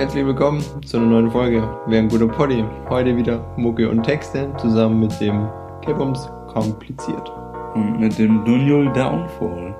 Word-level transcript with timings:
Herzlich 0.00 0.24
willkommen 0.24 0.64
zu 0.82 0.96
einer 0.96 1.08
neuen 1.08 1.30
Folge. 1.30 1.62
Wer 1.86 1.98
ein 1.98 2.08
guter 2.08 2.26
Poddy. 2.26 2.64
Heute 2.88 3.14
wieder 3.14 3.44
Mucke 3.58 3.86
und 3.86 4.02
Texte 4.02 4.50
zusammen 4.56 4.98
mit 4.98 5.20
dem 5.20 5.46
Kebums 5.82 6.26
kompliziert. 6.48 7.30
Und 7.74 8.00
mit 8.00 8.18
dem 8.18 8.42
Dunjul 8.46 8.90
Downfall. 8.94 9.78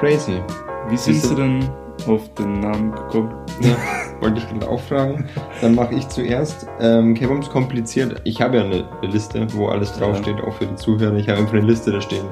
Crazy. 0.00 0.42
Wie 0.88 0.96
sind 0.96 1.22
Sie 1.22 1.36
denn 1.36 1.70
auf 2.08 2.34
den 2.34 2.58
Namen 2.58 2.90
gekommen? 2.90 3.32
Ja, 3.60 3.76
wollte 4.20 4.38
ich 4.38 4.48
gerade 4.48 4.68
auch 4.68 4.80
fragen. 4.80 5.28
Dann 5.60 5.76
mache 5.76 5.94
ich 5.94 6.08
zuerst. 6.08 6.66
Ähm, 6.80 7.14
Kebums 7.14 7.48
kompliziert. 7.48 8.20
Ich 8.24 8.42
habe 8.42 8.56
ja 8.56 8.64
eine, 8.64 8.88
eine 9.00 9.12
Liste, 9.12 9.46
wo 9.54 9.68
alles 9.68 9.92
draufsteht, 9.92 10.40
auch 10.40 10.54
für 10.54 10.66
die 10.66 10.74
Zuhörer. 10.74 11.14
Ich 11.14 11.28
habe 11.28 11.38
einfach 11.38 11.54
eine 11.54 11.64
Liste, 11.64 11.92
da 11.92 12.00
stehen 12.00 12.26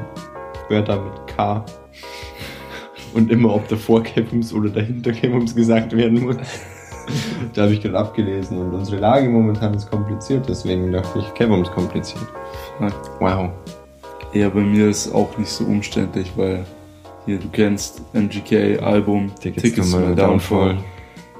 Wörter 0.68 1.00
mit 1.00 1.28
K. 1.28 1.64
Und 3.14 3.30
immer, 3.30 3.54
ob 3.54 3.68
davor 3.68 4.02
Kebums 4.02 4.52
oder 4.52 4.70
dahinter 4.70 5.12
Kebums 5.12 5.54
gesagt 5.54 5.96
werden 5.96 6.24
muss. 6.24 6.38
da 7.54 7.62
habe 7.62 7.72
ich 7.72 7.82
gerade 7.82 7.98
abgelesen. 7.98 8.58
Und 8.58 8.72
unsere 8.74 9.00
Lage 9.00 9.28
momentan 9.28 9.74
ist 9.74 9.90
kompliziert, 9.90 10.48
deswegen 10.48 10.90
dachte 10.92 11.18
ich, 11.18 11.34
Kebums 11.34 11.70
kompliziert. 11.70 12.26
Wow. 13.20 13.50
Ja, 14.32 14.48
bei 14.48 14.60
mir 14.60 14.88
ist 14.88 15.12
auch 15.14 15.36
nicht 15.38 15.48
so 15.50 15.64
umständlich, 15.64 16.32
weil 16.36 16.64
hier, 17.24 17.38
du 17.38 17.48
kennst 17.48 18.02
MGK, 18.14 18.80
Album, 18.82 19.30
Tickets 19.40 19.62
Tickets, 19.62 19.90
to 19.90 19.98
my 19.98 20.14
downfall. 20.14 20.76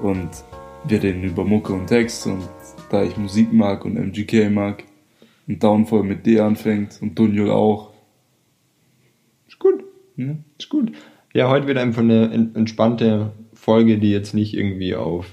Und 0.01 0.29
wir 0.85 1.01
reden 1.03 1.23
über 1.23 1.43
Mucke 1.43 1.73
und 1.73 1.87
Text 1.87 2.27
und 2.27 2.43
da 2.89 3.03
ich 3.03 3.17
Musik 3.17 3.51
mag 3.53 3.83
und 3.85 3.95
MGK 3.97 4.49
mag 4.49 4.83
und 5.47 5.61
Downfall 5.63 6.03
mit 6.03 6.25
D 6.25 6.39
anfängt 6.39 6.99
und 7.01 7.17
Dunjul 7.17 7.51
auch. 7.51 7.91
Ist 9.47 9.59
gut. 9.59 9.83
Ja? 10.17 10.35
Ist 10.57 10.69
gut. 10.69 10.91
Ja, 11.33 11.49
heute 11.49 11.67
wieder 11.67 11.81
einfach 11.81 12.01
eine 12.01 12.31
en- 12.31 12.55
entspannte 12.55 13.31
Folge, 13.53 13.97
die 13.97 14.11
jetzt 14.11 14.33
nicht 14.33 14.53
irgendwie 14.53 14.95
auf 14.95 15.27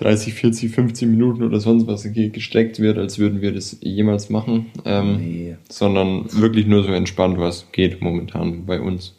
30, 0.00 0.32
40, 0.34 0.70
50 0.72 1.08
Minuten 1.08 1.42
oder 1.42 1.60
sonst 1.60 1.86
was 1.86 2.10
ge- 2.12 2.30
gestreckt 2.30 2.78
wird, 2.80 2.96
als 2.96 3.18
würden 3.18 3.42
wir 3.42 3.52
das 3.52 3.76
jemals 3.82 4.30
machen. 4.30 4.66
Ähm, 4.84 5.16
Nee. 5.18 5.56
Sondern 5.68 6.24
wirklich 6.32 6.66
nur 6.66 6.84
so 6.84 6.92
entspannt, 6.92 7.38
was 7.38 7.66
geht 7.72 8.00
momentan 8.00 8.64
bei 8.66 8.80
uns. 8.80 9.14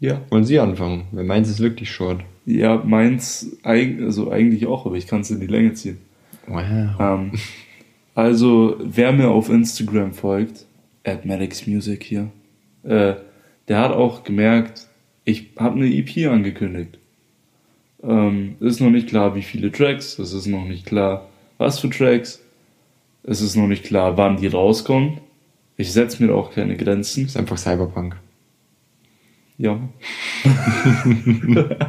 Ja. 0.00 0.20
Wollen 0.30 0.44
Sie 0.44 0.58
anfangen? 0.58 1.04
Weil 1.12 1.24
meins 1.24 1.48
ist 1.48 1.60
wirklich 1.60 1.90
short. 1.90 2.22
Ja, 2.46 2.82
meins 2.84 3.56
eig 3.62 4.00
also 4.00 4.30
eigentlich 4.30 4.66
auch, 4.66 4.86
aber 4.86 4.96
ich 4.96 5.06
kann 5.06 5.20
es 5.20 5.30
in 5.30 5.40
die 5.40 5.46
Länge 5.46 5.74
ziehen. 5.74 5.98
Wow. 6.46 6.62
Ähm, 6.98 7.32
also, 8.14 8.76
wer 8.82 9.12
mir 9.12 9.28
auf 9.28 9.48
Instagram 9.50 10.12
folgt, 10.12 10.64
at 11.04 11.24
Maddox 11.24 11.66
Music 11.66 12.02
hier, 12.02 12.30
äh, 12.82 13.14
der 13.68 13.78
hat 13.78 13.92
auch 13.92 14.24
gemerkt, 14.24 14.88
ich 15.24 15.50
habe 15.56 15.76
eine 15.76 15.86
EP 15.94 16.26
angekündigt. 16.28 16.98
Ähm, 18.02 18.56
es 18.60 18.74
ist 18.74 18.80
noch 18.80 18.90
nicht 18.90 19.08
klar, 19.08 19.34
wie 19.34 19.42
viele 19.42 19.70
Tracks, 19.70 20.18
es 20.18 20.32
ist 20.32 20.46
noch 20.46 20.64
nicht 20.64 20.86
klar, 20.86 21.28
was 21.58 21.78
für 21.78 21.90
Tracks, 21.90 22.42
es 23.22 23.40
ist 23.42 23.56
noch 23.56 23.66
nicht 23.66 23.84
klar, 23.84 24.16
wann 24.16 24.36
die 24.38 24.46
rauskommen. 24.46 25.18
Ich 25.76 25.92
setze 25.92 26.22
mir 26.22 26.34
auch 26.34 26.52
keine 26.52 26.76
Grenzen. 26.76 27.26
Ist 27.26 27.36
einfach 27.36 27.58
Cyberpunk. 27.58 28.16
Ja. 29.58 29.78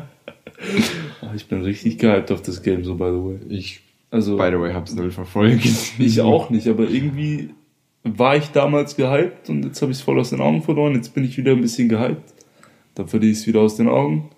Ah, 1.21 1.33
ich 1.35 1.47
bin 1.47 1.61
richtig 1.61 1.97
gehypt 1.97 2.31
auf 2.31 2.41
das 2.43 2.61
Game, 2.61 2.83
so 2.83 2.95
by 2.95 3.05
the 3.05 3.17
way. 3.17 3.39
Ich, 3.49 3.81
Also, 4.11 4.37
by 4.37 4.49
the 4.51 4.59
way, 4.59 4.73
hab's 4.73 4.93
null 4.93 5.09
verfolgt. 5.11 5.65
Ich 5.97 6.21
auch 6.21 6.49
nicht, 6.51 6.67
aber 6.67 6.87
irgendwie 6.89 7.49
war 8.03 8.35
ich 8.35 8.49
damals 8.51 8.95
gehypt 8.95 9.49
und 9.49 9.63
jetzt 9.63 9.81
habe 9.81 9.91
ich 9.91 9.97
es 9.99 10.03
voll 10.03 10.19
aus 10.19 10.31
den 10.31 10.41
Augen 10.41 10.61
verloren. 10.61 10.93
Jetzt 10.95 11.13
bin 11.13 11.23
ich 11.23 11.37
wieder 11.37 11.53
ein 11.53 11.61
bisschen 11.61 11.89
gehypt. 11.89 12.33
Dann 12.95 13.07
verliere 13.07 13.31
ich 13.31 13.39
es 13.39 13.47
wieder 13.47 13.61
aus 13.61 13.75
den 13.75 13.87
Augen. 13.87 14.29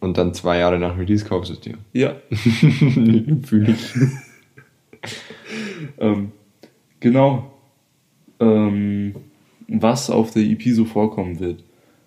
Und 0.00 0.16
dann 0.16 0.32
zwei 0.34 0.58
Jahre 0.58 0.78
nach 0.78 0.96
Release 0.96 1.24
kaufst 1.24 1.50
du 1.50 1.54
es 1.54 1.60
dir. 1.60 1.78
Ja, 1.92 2.16
Fühle 2.30 3.72
ich. 3.72 3.94
ähm, 5.98 6.32
genau. 7.00 7.52
Ähm, 8.38 9.14
was 9.68 10.08
auf 10.10 10.30
der 10.32 10.42
EP 10.42 10.62
so 10.68 10.84
vorkommen 10.84 11.40
wird. 11.40 11.64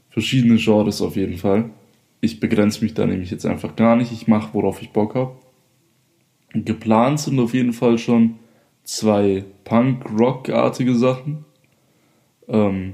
Verschiedene 0.10 0.58
Genres 0.58 1.02
auf 1.02 1.16
jeden 1.16 1.38
Fall. 1.38 1.70
Ich 2.22 2.40
begrenze 2.40 2.84
mich 2.84 2.94
da 2.94 3.06
nämlich 3.06 3.32
jetzt 3.32 3.46
einfach 3.46 3.76
gar 3.76 3.96
nicht. 3.96 4.12
Ich 4.12 4.28
mache, 4.28 4.54
worauf 4.54 4.82
ich 4.82 4.92
Bock 4.92 5.16
habe. 5.16 5.36
Geplant 6.54 7.20
sind 7.20 7.40
auf 7.40 7.54
jeden 7.54 7.74
Fall 7.74 7.98
schon 7.98 8.36
zwei 8.84 9.46
Punk-Rock-artige 9.64 10.96
Sachen. 10.96 11.46
Ähm, 12.48 12.94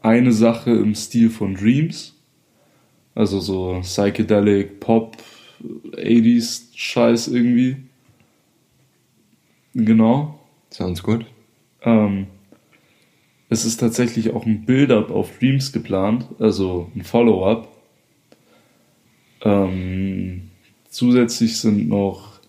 eine 0.00 0.32
Sache 0.32 0.70
im 0.70 0.94
Stil 0.94 1.30
von 1.30 1.54
Dreams. 1.54 2.21
Also 3.14 3.40
so 3.40 3.80
Psychedelic, 3.82 4.80
Pop, 4.80 5.16
80s 5.96 6.68
Scheiß 6.74 7.28
irgendwie. 7.28 7.76
Genau. 9.74 10.38
Sounds 10.70 11.02
gut. 11.02 11.26
Ähm, 11.82 12.26
es 13.48 13.66
ist 13.66 13.78
tatsächlich 13.78 14.32
auch 14.32 14.46
ein 14.46 14.64
Build-up 14.64 15.10
auf 15.10 15.38
Dreams 15.38 15.72
geplant, 15.72 16.26
also 16.38 16.90
ein 16.94 17.04
Follow-up. 17.04 17.68
Ähm, 19.42 20.50
zusätzlich 20.88 21.58
sind 21.58 21.88
noch 21.88 22.40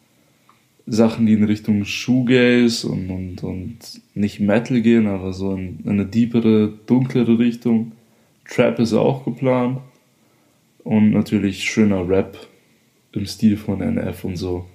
Sachen, 0.85 1.25
die 1.25 1.34
in 1.34 1.44
Richtung 1.44 1.84
Shoegaze 1.85 2.88
und, 2.88 3.09
und, 3.09 3.44
und 3.44 3.78
nicht 4.13 4.40
Metal 4.40 4.81
gehen, 4.81 5.07
aber 5.07 5.34
so 5.34 5.53
in, 5.53 5.80
in 5.84 5.90
eine 5.90 6.06
deepere, 6.06 6.74
dunklere 6.85 7.40
Richtung. 7.40 7.94
Trap 8.45 8.80
ist 8.80 8.94
auch 8.94 9.25
geplant. 9.25 9.80
Und 10.83 11.11
natürlich 11.11 11.63
schöner 11.63 12.07
Rap 12.07 12.38
im 13.13 13.25
Stil 13.25 13.57
von 13.57 13.81
NF 13.81 14.23
und 14.23 14.35
so. 14.38 14.66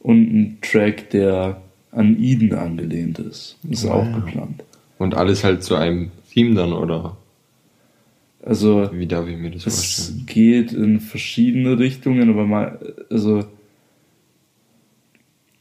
Und 0.00 0.32
ein 0.32 0.58
Track, 0.62 1.10
der 1.10 1.60
an 1.92 2.16
Eden 2.22 2.54
angelehnt 2.54 3.18
ist. 3.18 3.58
Ist 3.68 3.84
Wow. 3.84 3.92
auch 4.06 4.14
geplant. 4.14 4.62
Und 4.98 5.14
alles 5.14 5.42
halt 5.44 5.62
zu 5.62 5.74
einem 5.74 6.10
Theme 6.32 6.54
dann, 6.54 6.72
oder? 6.72 7.16
Also 8.42 8.88
Wie 8.92 9.06
darf 9.06 9.26
ich 9.28 9.36
mir 9.36 9.50
das 9.50 9.66
es 9.66 9.74
vorstellen? 9.74 10.26
geht 10.26 10.72
in 10.72 11.00
verschiedene 11.00 11.78
Richtungen, 11.78 12.30
aber 12.30 12.46
mal, 12.46 12.94
also 13.10 13.44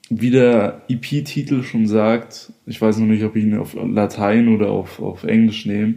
wie 0.09 0.31
der 0.31 0.81
EP-Titel 0.87 1.63
schon 1.63 1.87
sagt, 1.87 2.51
ich 2.65 2.81
weiß 2.81 2.97
noch 2.97 3.05
nicht, 3.07 3.23
ob 3.23 3.35
ich 3.35 3.43
ihn 3.43 3.57
auf 3.57 3.75
Latein 3.75 4.47
oder 4.49 4.69
auf, 4.71 4.99
auf 5.01 5.23
Englisch 5.23 5.65
nehme, 5.65 5.95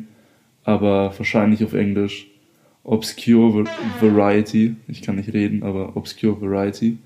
aber 0.65 1.15
wahrscheinlich 1.17 1.65
auf 1.65 1.73
Englisch. 1.73 2.27
Obscure 2.85 3.65
Va- 3.65 3.71
Variety, 4.01 4.75
ich 4.89 5.03
kann 5.03 5.17
nicht 5.17 5.33
reden, 5.33 5.63
aber 5.63 5.97
Obscure 5.97 6.41
Variety. 6.41 6.99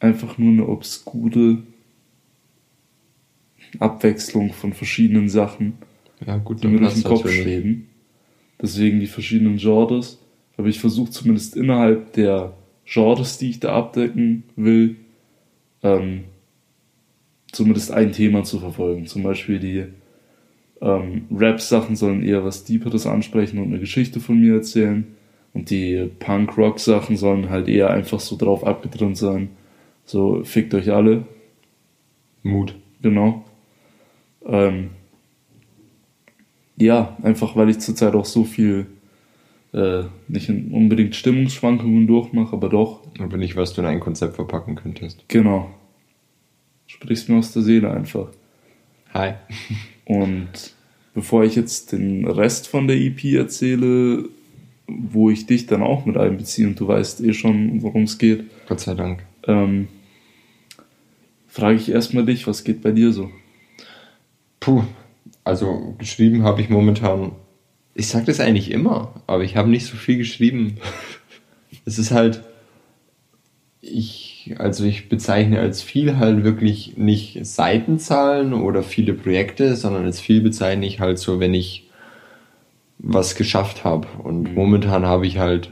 Einfach 0.00 0.36
nur 0.36 0.50
eine 0.52 0.68
obskure 0.68 1.58
Abwechslung 3.78 4.52
von 4.52 4.72
verschiedenen 4.72 5.28
Sachen 5.28 5.74
Ja, 6.26 6.36
gut, 6.36 6.62
die 6.62 6.68
mir 6.68 6.80
durch 6.80 6.94
den 6.94 7.04
Kopf 7.04 7.24
natürlich. 7.24 7.42
schweben. 7.42 7.86
Deswegen 8.60 9.00
die 9.00 9.06
verschiedenen 9.06 9.56
Genres. 9.56 10.18
Aber 10.56 10.68
ich 10.68 10.78
versuche 10.78 11.10
zumindest 11.10 11.56
innerhalb 11.56 12.12
der 12.12 12.54
Genres, 12.84 13.38
die 13.38 13.50
ich 13.50 13.60
da 13.60 13.74
abdecken 13.74 14.42
will, 14.56 14.96
ähm, 15.82 16.24
zumindest 17.50 17.90
ein 17.92 18.12
Thema 18.12 18.44
zu 18.44 18.58
verfolgen. 18.60 19.06
Zum 19.06 19.22
Beispiel 19.22 19.58
die 19.58 19.84
ähm, 20.82 21.26
Rap-Sachen 21.30 21.96
sollen 21.96 22.22
eher 22.22 22.44
was 22.44 22.64
Deeperes 22.64 23.06
ansprechen 23.06 23.58
und 23.58 23.68
eine 23.68 23.78
Geschichte 23.78 24.20
von 24.20 24.38
mir 24.38 24.56
erzählen. 24.56 25.06
Und 25.54 25.70
die 25.70 26.10
Punk-Rock-Sachen 26.18 27.16
sollen 27.16 27.50
halt 27.50 27.68
eher 27.68 27.90
einfach 27.90 28.20
so 28.20 28.36
drauf 28.36 28.66
abgetrennt 28.66 29.16
sein. 29.16 29.50
So, 30.04 30.42
fickt 30.44 30.74
euch 30.74 30.90
alle, 30.90 31.24
Mut. 32.42 32.74
Genau. 33.00 33.44
Ähm, 34.44 34.90
ja, 36.76 37.16
einfach 37.22 37.54
weil 37.54 37.68
ich 37.70 37.78
zurzeit 37.78 38.14
auch 38.14 38.24
so 38.24 38.44
viel 38.44 38.86
äh, 39.72 40.02
nicht 40.26 40.48
in 40.48 40.72
unbedingt 40.72 41.14
Stimmungsschwankungen 41.14 42.06
durchmache, 42.06 42.54
aber 42.54 42.68
doch, 42.68 43.02
Aber 43.20 43.36
nicht, 43.36 43.54
was 43.56 43.72
du 43.72 43.82
in 43.82 43.86
ein 43.86 44.00
Konzept 44.00 44.34
verpacken 44.36 44.74
könntest. 44.74 45.24
genau. 45.28 45.70
Sprichst 46.86 47.28
mir 47.28 47.36
aus 47.38 47.52
der 47.52 47.62
Seele 47.62 47.90
einfach. 47.90 48.28
Hi. 49.14 49.34
Und 50.20 50.74
bevor 51.14 51.44
ich 51.44 51.56
jetzt 51.56 51.92
den 51.92 52.26
Rest 52.26 52.68
von 52.68 52.86
der 52.86 52.96
EP 52.96 53.24
erzähle, 53.24 54.28
wo 54.86 55.30
ich 55.30 55.46
dich 55.46 55.66
dann 55.66 55.82
auch 55.82 56.04
mit 56.04 56.16
einbeziehe 56.16 56.66
und 56.66 56.78
du 56.78 56.88
weißt 56.88 57.20
eh 57.22 57.32
schon, 57.32 57.82
worum 57.82 58.02
es 58.04 58.18
geht, 58.18 58.44
Gott 58.68 58.80
sei 58.80 58.94
Dank. 58.94 59.24
ähm, 59.46 59.88
frage 61.48 61.76
ich 61.76 61.90
erstmal 61.90 62.24
dich, 62.24 62.46
was 62.46 62.64
geht 62.64 62.82
bei 62.82 62.92
dir 62.92 63.12
so? 63.12 63.30
Puh. 64.60 64.84
Also 65.44 65.94
geschrieben 65.98 66.44
habe 66.44 66.62
ich 66.62 66.70
momentan. 66.70 67.32
Ich 67.94 68.08
sag 68.08 68.24
das 68.26 68.40
eigentlich 68.40 68.70
immer, 68.70 69.22
aber 69.26 69.44
ich 69.44 69.56
habe 69.56 69.68
nicht 69.68 69.86
so 69.86 69.96
viel 69.96 70.16
geschrieben. 70.16 70.78
es 71.84 71.98
ist 71.98 72.10
halt. 72.10 72.42
Ich, 73.80 74.31
also 74.58 74.84
ich 74.84 75.08
bezeichne 75.08 75.60
als 75.60 75.82
viel 75.82 76.18
halt 76.18 76.44
wirklich 76.44 76.96
nicht 76.96 77.44
Seitenzahlen 77.44 78.52
oder 78.52 78.82
viele 78.82 79.14
Projekte, 79.14 79.76
sondern 79.76 80.04
als 80.04 80.20
viel 80.20 80.40
bezeichne 80.40 80.86
ich 80.86 81.00
halt 81.00 81.18
so, 81.18 81.40
wenn 81.40 81.54
ich 81.54 81.88
was 82.98 83.34
geschafft 83.34 83.84
habe. 83.84 84.06
Und 84.22 84.54
momentan 84.54 85.06
habe 85.06 85.26
ich 85.26 85.38
halt 85.38 85.70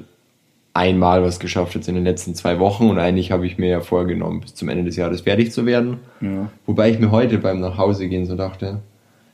einmal 0.72 1.22
was 1.22 1.40
geschafft 1.40 1.74
jetzt 1.74 1.88
in 1.88 1.94
den 1.94 2.04
letzten 2.04 2.34
zwei 2.34 2.58
Wochen 2.58 2.88
und 2.88 2.98
eigentlich 2.98 3.32
habe 3.32 3.46
ich 3.46 3.58
mir 3.58 3.68
ja 3.68 3.80
vorgenommen, 3.80 4.40
bis 4.40 4.54
zum 4.54 4.68
Ende 4.68 4.84
des 4.84 4.96
Jahres 4.96 5.22
fertig 5.22 5.52
zu 5.52 5.66
werden. 5.66 5.98
Ja. 6.20 6.50
Wobei 6.66 6.90
ich 6.90 6.98
mir 6.98 7.10
heute 7.10 7.38
beim 7.38 7.60
Nachhausegehen 7.60 8.26
so 8.26 8.36
dachte, 8.36 8.80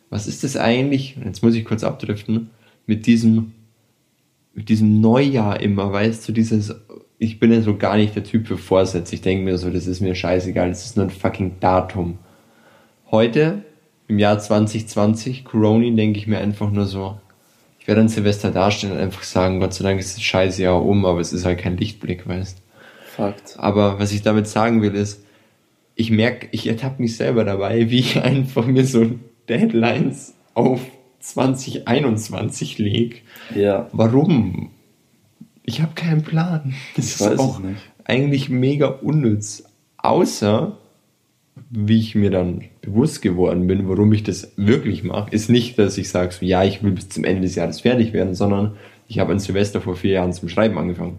was 0.09 0.27
ist 0.27 0.45
das 0.45 0.57
eigentlich? 0.57 1.17
Jetzt 1.25 1.43
muss 1.43 1.55
ich 1.55 1.65
kurz 1.65 1.85
abdriften 1.85 2.51
mit 2.87 3.07
diesem 3.07 3.53
mit 4.57 4.71
diesem 4.71 5.03
Neujahr 5.03 5.61
immer, 5.61 5.93
weißt 5.93 6.27
du, 6.27 6.33
dieses 6.33 6.75
ich 7.19 7.39
bin 7.41 7.53
ja 7.53 7.61
so 7.63 7.77
gar 7.77 7.97
nicht 7.97 8.15
der 8.15 8.25
Typ 8.25 8.47
für 8.47 8.59
Vorsätze. 8.59 9.15
Ich 9.15 9.23
denke 9.23 9.45
mir 9.45 9.59
so, 9.59 9.71
das 9.71 9.87
ist 9.87 10.01
mir 10.01 10.15
scheißegal, 10.15 10.69
das 10.69 10.85
ist 10.85 10.97
nur 10.97 11.07
ein 11.07 11.11
fucking 11.11 11.57
Datum. 11.61 12.19
Heute, 13.11 13.65
im 14.09 14.19
Jahr 14.19 14.39
2020, 14.39 15.45
Corona, 15.45 15.95
denke 15.95 16.19
ich 16.19 16.27
mir 16.27 16.39
einfach 16.39 16.71
nur 16.71 16.87
so, 16.87 17.19
ich 17.79 17.89
werde 17.89 18.01
an 18.01 18.09
Silvester 18.09 18.51
dastehen 18.51 18.93
und 18.93 18.99
einfach 18.99 19.23
sagen, 19.23 19.61
Gott 19.61 19.73
sei 19.73 19.85
Dank 19.85 20.01
ist 20.01 20.17
das 20.17 20.23
scheiße 20.23 20.63
Jahr 20.63 20.85
um, 20.85 21.07
aber 21.07 21.21
es 21.21 21.33
ist 21.33 21.45
halt 21.45 21.59
kein 21.59 21.77
Lichtblick, 21.77 22.27
weißt 22.29 22.61
Fakt. 23.17 23.55
Aber 23.59 23.99
was 23.99 24.13
ich 24.13 24.23
damit 24.23 24.47
sagen 24.47 24.83
will, 24.83 24.95
ist, 24.95 25.25
ich 25.95 26.11
merke, 26.11 26.49
ich 26.51 26.67
ertappe 26.67 27.01
mich 27.01 27.17
selber 27.17 27.45
dabei, 27.45 27.91
wie 27.91 28.01
ich 28.01 28.23
einfach 28.23 28.67
mir 28.67 28.85
so 28.85 29.11
Deadlines 29.49 30.35
auf 30.53 30.81
2021 31.21 32.79
lege. 32.79 33.17
Ja. 33.55 33.89
Warum? 33.93 34.71
Ich 35.67 35.83
habe 35.83 35.95
keinen 35.95 36.23
Plan. 36.23 36.75
Das 36.95 37.07
Ich 37.07 37.21
ist 37.21 37.39
auch 37.39 37.61
eigentlich 38.05 38.49
mega 38.49 38.87
unnütz. 38.87 39.65
Außer, 39.99 40.79
wie 41.71 41.99
ich 41.99 42.15
mir 42.15 42.31
dann 42.31 42.65
bewusst 42.81 43.21
geworden 43.21 43.67
bin, 43.67 43.89
warum 43.89 44.13
ich 44.13 44.23
das 44.23 44.53
wirklich 44.57 45.03
mache, 45.03 45.31
ist 45.33 45.51
nicht, 45.51 45.79
dass 45.79 45.99
ich 45.99 46.09
sage, 46.09 46.33
so, 46.33 46.47
ja, 46.47 46.63
ich 46.63 46.83
will 46.83 46.93
bis 46.93 47.09
zum 47.09 47.25
Ende 47.25 47.43
des 47.43 47.57
Jahres 47.57 47.81
fertig 47.81 48.13
werden, 48.13 48.35
sondern 48.35 48.77
ich 49.09 49.19
habe 49.19 49.33
an 49.33 49.41
Silvester 49.41 49.81
vor 49.81 49.97
vier 49.97 50.13
Jahren 50.13 50.33
zum 50.33 50.49
Schreiben 50.49 50.79
angefangen. 50.79 51.19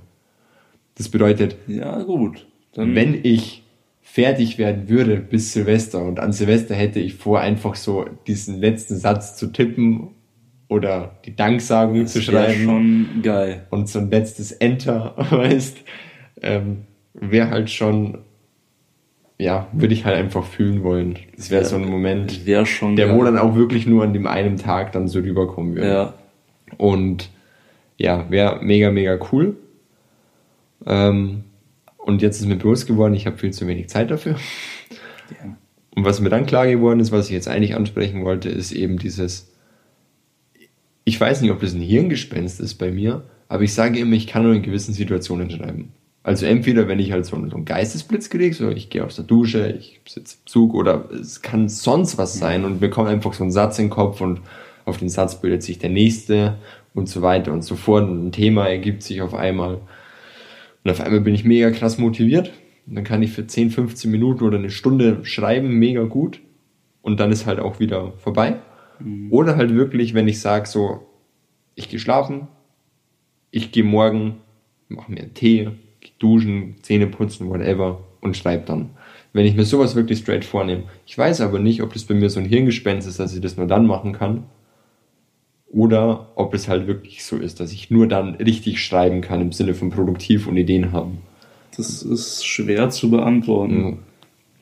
Das 0.96 1.10
bedeutet, 1.10 1.58
Ja, 1.68 2.02
gut. 2.04 2.48
Dann, 2.74 2.96
wenn 2.96 3.20
ich 3.24 3.64
fertig 4.02 4.58
werden 4.58 4.88
würde 4.88 5.18
bis 5.18 5.54
Silvester 5.54 6.02
und 6.02 6.20
an 6.20 6.32
Silvester 6.32 6.74
hätte 6.74 7.00
ich 7.00 7.16
vor, 7.16 7.42
einfach 7.42 7.76
so 7.76 8.06
diesen 8.28 8.60
letzten 8.60 8.96
Satz 8.96 9.36
zu 9.36 9.48
tippen 9.48 10.10
oder 10.70 11.18
die 11.26 11.36
Danksagung 11.36 12.06
zu 12.08 12.20
das 12.20 12.28
wär 12.32 12.44
schreiben 12.44 12.64
schon 12.64 13.22
geil. 13.22 13.66
und 13.70 13.88
so 13.88 14.00
ein 14.00 14.10
letztes 14.10 14.52
Enter, 14.52 15.14
weißt, 15.30 15.78
ähm, 16.42 16.86
wäre 17.14 17.50
halt 17.50 17.70
schon, 17.70 18.20
ja, 19.38 19.68
würde 19.72 19.94
ich 19.94 20.06
halt 20.06 20.18
einfach 20.18 20.44
fühlen 20.46 20.84
wollen. 20.84 21.18
Das 21.36 21.50
wäre 21.52 21.64
so 21.64 21.76
ein 21.78 21.86
Moment, 21.86 22.46
Wäre 22.46 22.66
schon 22.66 22.96
der 22.96 23.08
geil. 23.08 23.18
wo 23.18 23.24
dann 23.24 23.38
auch 23.38 23.56
wirklich 23.56 23.88
nur 23.88 24.04
an 24.04 24.14
dem 24.14 24.28
einen 24.28 24.58
Tag 24.58 24.92
dann 24.92 25.08
so 25.08 25.20
rüberkommen 25.20 25.76
würde. 25.76 25.88
Ja. 25.88 26.14
Und 26.78 27.30
ja, 27.98 28.30
wäre 28.30 28.60
mega, 28.62 28.92
mega 28.92 29.18
cool. 29.32 29.56
Ähm, 30.86 31.44
und 31.98 32.22
jetzt 32.22 32.40
ist 32.40 32.48
mir 32.48 32.56
bewusst 32.56 32.88
geworden, 32.88 33.14
ich 33.14 33.26
habe 33.26 33.38
viel 33.38 33.52
zu 33.52 33.68
wenig 33.68 33.90
Zeit 33.90 34.12
dafür. 34.12 34.36
Ja. 35.30 35.56
Und 35.96 36.06
was 36.06 36.20
mir 36.20 36.30
dann 36.30 36.46
klar 36.46 36.68
geworden 36.68 37.00
ist, 37.00 37.12
was 37.12 37.26
ich 37.28 37.32
jetzt 37.34 37.48
eigentlich 37.48 37.76
ansprechen 37.76 38.24
wollte, 38.24 38.50
ist 38.50 38.72
eben 38.72 38.98
dieses, 39.00 39.52
ich 41.08 41.22
weiß 41.22 41.42
nicht, 41.42 41.52
ob 41.52 41.62
das 41.62 41.74
ein 41.74 41.80
Hirngespenst 41.80 42.60
ist 42.60 42.76
bei 42.76 42.92
mir, 42.92 43.24
aber 43.48 43.64
ich 43.64 43.74
sage 43.74 43.98
immer, 43.98 44.18
ich 44.18 44.28
kann 44.28 44.44
nur 44.44 44.54
in 44.54 44.62
gewissen 44.62 44.94
Situationen 44.94 45.50
schreiben. 45.50 45.94
Also 46.22 46.46
entweder, 46.46 46.90
wenn 46.90 47.00
ich 47.00 47.14
halt 47.14 47.26
so 47.26 47.38
einen, 47.38 47.64
Geistesblitz 47.64 48.30
kriege, 48.30 48.54
so 48.54 48.70
ich 48.70 48.90
gehe 48.90 49.06
aus 49.06 49.16
der 49.16 49.24
Dusche, 49.24 49.70
ich 49.80 50.02
sitze 50.06 50.36
im 50.36 50.46
Zug 50.46 50.74
oder 50.74 51.10
es 51.10 51.42
kann 51.42 51.70
sonst 51.70 52.18
was 52.18 52.38
sein 52.38 52.66
und 52.66 52.82
mir 52.82 52.90
kommt 52.90 53.08
einfach 53.08 53.32
so 53.32 53.46
ein 53.46 53.52
Satz 53.52 53.80
in 53.80 53.86
den 53.86 53.92
Kopf 53.92 54.20
und 54.20 54.42
auf 54.84 54.98
den 54.98 55.08
Satz 55.08 55.40
bildet 55.40 55.64
sich 55.64 55.80
der 55.80 55.92
nächste 55.92 56.58
und 56.94 57.08
so 57.08 57.22
weiter 57.22 57.54
und 57.54 57.64
so 57.64 57.78
fort 57.78 58.04
und 58.04 58.28
ein 58.28 58.32
Thema 58.34 58.68
ergibt 58.68 59.02
sich 59.02 59.22
auf 59.22 59.34
einmal. 59.34 59.80
Und 60.84 60.92
auf 60.92 61.00
einmal 61.00 61.22
bin 61.22 61.34
ich 61.34 61.46
mega 61.46 61.72
krass 61.72 61.98
motiviert. 61.98 62.52
Und 62.86 62.96
dann 62.96 63.06
kann 63.06 63.24
ich 63.24 63.32
für 63.32 63.48
10, 63.48 63.70
15 63.70 64.12
Minuten 64.12 64.44
oder 64.44 64.58
eine 64.58 64.72
Stunde 64.72 65.24
schreiben, 65.24 65.70
mega 65.70 66.04
gut. 66.04 66.42
Und 67.02 67.22
dann 67.22 67.32
ist 67.32 67.46
halt 67.46 67.62
auch 67.62 67.80
wieder 67.80 68.12
vorbei. 68.18 68.58
Oder 69.30 69.56
halt 69.58 69.74
wirklich, 69.74 70.14
wenn 70.14 70.28
ich 70.28 70.40
sage, 70.40 70.68
so, 70.68 71.06
ich 71.76 71.90
gehe 71.90 72.00
schlafen, 72.00 72.48
ich 73.52 73.72
gehe 73.72 73.84
morgen, 73.84 74.38
mache 74.90 75.12
mir 75.12 75.22
einen 75.22 75.34
Tee, 75.34 75.70
duschen, 76.20 76.76
Zähne 76.82 77.08
putzen, 77.08 77.50
whatever 77.50 78.02
und 78.22 78.38
schreibe 78.38 78.66
dann. 78.66 78.92
Wenn 79.34 79.46
ich 79.46 79.56
mir 79.56 79.66
sowas 79.66 79.96
wirklich 79.96 80.20
straight 80.20 80.46
vornehme. 80.46 80.84
Ich 81.06 81.18
weiß 81.18 81.42
aber 81.42 81.60
nicht, 81.60 81.82
ob 81.84 81.94
das 81.94 82.06
bei 82.06 82.16
mir 82.16 82.30
so 82.30 82.40
ein 82.40 82.46
Hirngespenst 82.46 83.08
ist, 83.08 83.20
dass 83.20 83.36
ich 83.36 83.42
das 83.42 83.58
nur 83.58 83.68
dann 83.68 83.86
machen 83.86 84.14
kann. 84.14 84.46
Oder 85.70 86.32
ob 86.36 86.54
es 86.54 86.68
halt 86.68 86.88
wirklich 86.88 87.24
so 87.24 87.38
ist, 87.38 87.60
dass 87.60 87.74
ich 87.74 87.92
nur 87.92 88.08
dann 88.08 88.36
richtig 88.36 88.82
schreiben 88.82 89.22
kann 89.22 89.42
im 89.42 89.52
Sinne 89.52 89.74
von 89.74 89.90
produktiv 89.90 90.48
und 90.48 90.58
Ideen 90.58 90.92
haben. 90.94 91.20
Das 91.76 92.02
ist 92.02 92.46
schwer 92.46 92.90
zu 92.90 93.12
beantworten. 93.12 93.84
Mhm. 93.84 94.00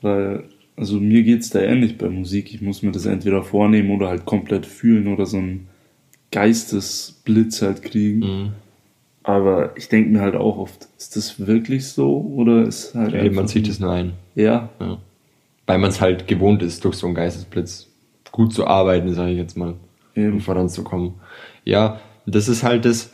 Weil, 0.01 0.43
also 0.77 0.99
mir 0.99 1.23
geht's 1.23 1.49
da 1.49 1.59
ähnlich 1.61 1.97
bei 1.97 2.09
Musik. 2.09 2.53
Ich 2.53 2.61
muss 2.61 2.81
mir 2.83 2.91
das 2.91 3.05
entweder 3.05 3.43
vornehmen 3.43 3.91
oder 3.91 4.09
halt 4.09 4.25
komplett 4.25 4.65
fühlen 4.65 5.07
oder 5.07 5.25
so 5.25 5.37
einen 5.37 5.67
Geistesblitz 6.31 7.61
halt 7.61 7.81
kriegen. 7.81 8.19
Mhm. 8.19 8.51
Aber 9.23 9.75
ich 9.77 9.89
denke 9.89 10.11
mir 10.11 10.21
halt 10.21 10.35
auch 10.35 10.57
oft, 10.57 10.87
ist 10.97 11.15
das 11.15 11.39
wirklich 11.47 11.87
so? 11.87 12.19
Oder 12.35 12.63
ist 12.63 12.93
halt. 12.93 13.13
Redet 13.13 13.33
man 13.33 13.45
einfach 13.45 13.53
sich 13.53 13.79
nur- 13.79 13.91
ein. 13.91 14.13
Ja, 14.35 14.69
Ja. 14.79 14.97
Weil 15.67 15.79
man 15.79 15.89
es 15.89 15.99
halt 15.99 16.27
gewohnt 16.27 16.61
ist, 16.61 16.85
durch 16.85 16.95
so 16.95 17.07
einen 17.07 17.15
Geistesblitz 17.15 17.87
gut 18.31 18.53
zu 18.53 18.67
arbeiten, 18.67 19.11
sage 19.15 19.31
ich 19.31 19.37
jetzt 19.37 19.57
mal, 19.57 19.73
um 20.15 20.21
eben. 20.23 20.39
voranzukommen. 20.41 21.13
Ja, 21.63 21.99
das 22.27 22.47
ist 22.47 22.61
halt 22.63 22.85
das, 22.85 23.11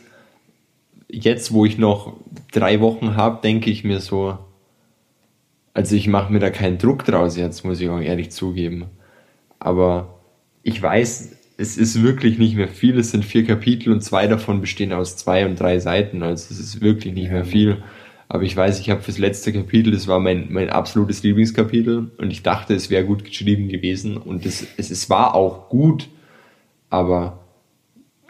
jetzt 1.08 1.52
wo 1.54 1.64
ich 1.64 1.78
noch 1.78 2.14
drei 2.52 2.80
Wochen 2.80 3.16
habe, 3.16 3.40
denke 3.42 3.70
ich 3.70 3.84
mir 3.84 4.00
so, 4.00 4.36
also 5.74 5.96
ich 5.96 6.06
mache 6.08 6.32
mir 6.32 6.38
da 6.38 6.50
keinen 6.50 6.78
Druck 6.78 7.04
draus 7.04 7.36
jetzt, 7.36 7.64
muss 7.64 7.80
ich 7.80 7.88
auch 7.88 8.00
ehrlich 8.00 8.30
zugeben. 8.30 8.86
Aber 9.58 10.20
ich 10.62 10.80
weiß, 10.80 11.36
es 11.56 11.76
ist 11.76 12.02
wirklich 12.02 12.38
nicht 12.38 12.56
mehr 12.56 12.68
viel, 12.68 12.98
es 12.98 13.10
sind 13.10 13.24
vier 13.24 13.44
Kapitel 13.44 13.92
und 13.92 14.02
zwei 14.02 14.26
davon 14.26 14.60
bestehen 14.60 14.92
aus 14.92 15.16
zwei 15.16 15.46
und 15.46 15.58
drei 15.58 15.78
Seiten, 15.78 16.22
also 16.22 16.48
es 16.50 16.58
ist 16.58 16.80
wirklich 16.80 17.14
nicht 17.14 17.30
mehr 17.30 17.44
viel. 17.44 17.82
Aber 18.32 18.44
ich 18.44 18.56
weiß, 18.56 18.80
ich 18.80 18.88
habe 18.88 19.02
fürs 19.02 19.18
letzte 19.18 19.52
Kapitel, 19.52 19.92
das 19.92 20.08
war 20.08 20.18
mein, 20.18 20.50
mein 20.50 20.70
absolutes 20.70 21.22
Lieblingskapitel. 21.22 22.12
Und 22.16 22.30
ich 22.30 22.42
dachte, 22.42 22.74
es 22.74 22.88
wäre 22.88 23.04
gut 23.04 23.26
geschrieben 23.26 23.68
gewesen. 23.68 24.16
Und 24.16 24.46
es, 24.46 24.66
es, 24.78 24.90
es 24.90 25.10
war 25.10 25.34
auch 25.34 25.68
gut, 25.68 26.08
aber 26.88 27.41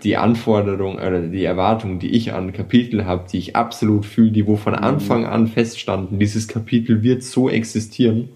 die 0.05 0.17
Anforderung 0.17 0.97
oder 0.97 1.21
die 1.21 1.45
Erwartung, 1.45 1.99
die 1.99 2.11
ich 2.11 2.33
an 2.33 2.53
Kapitel 2.53 3.05
habe, 3.05 3.25
die 3.31 3.39
ich 3.39 3.55
absolut 3.57 4.05
fühle, 4.05 4.33
die 4.33 4.47
wo 4.47 4.57
von 4.57 4.75
Anfang 4.75 5.25
an 5.27 5.47
feststanden, 5.47 6.19
dieses 6.19 6.49
Kapitel 6.49 7.03
wird 7.03 7.23
so 7.23 7.49
existieren, 7.49 8.31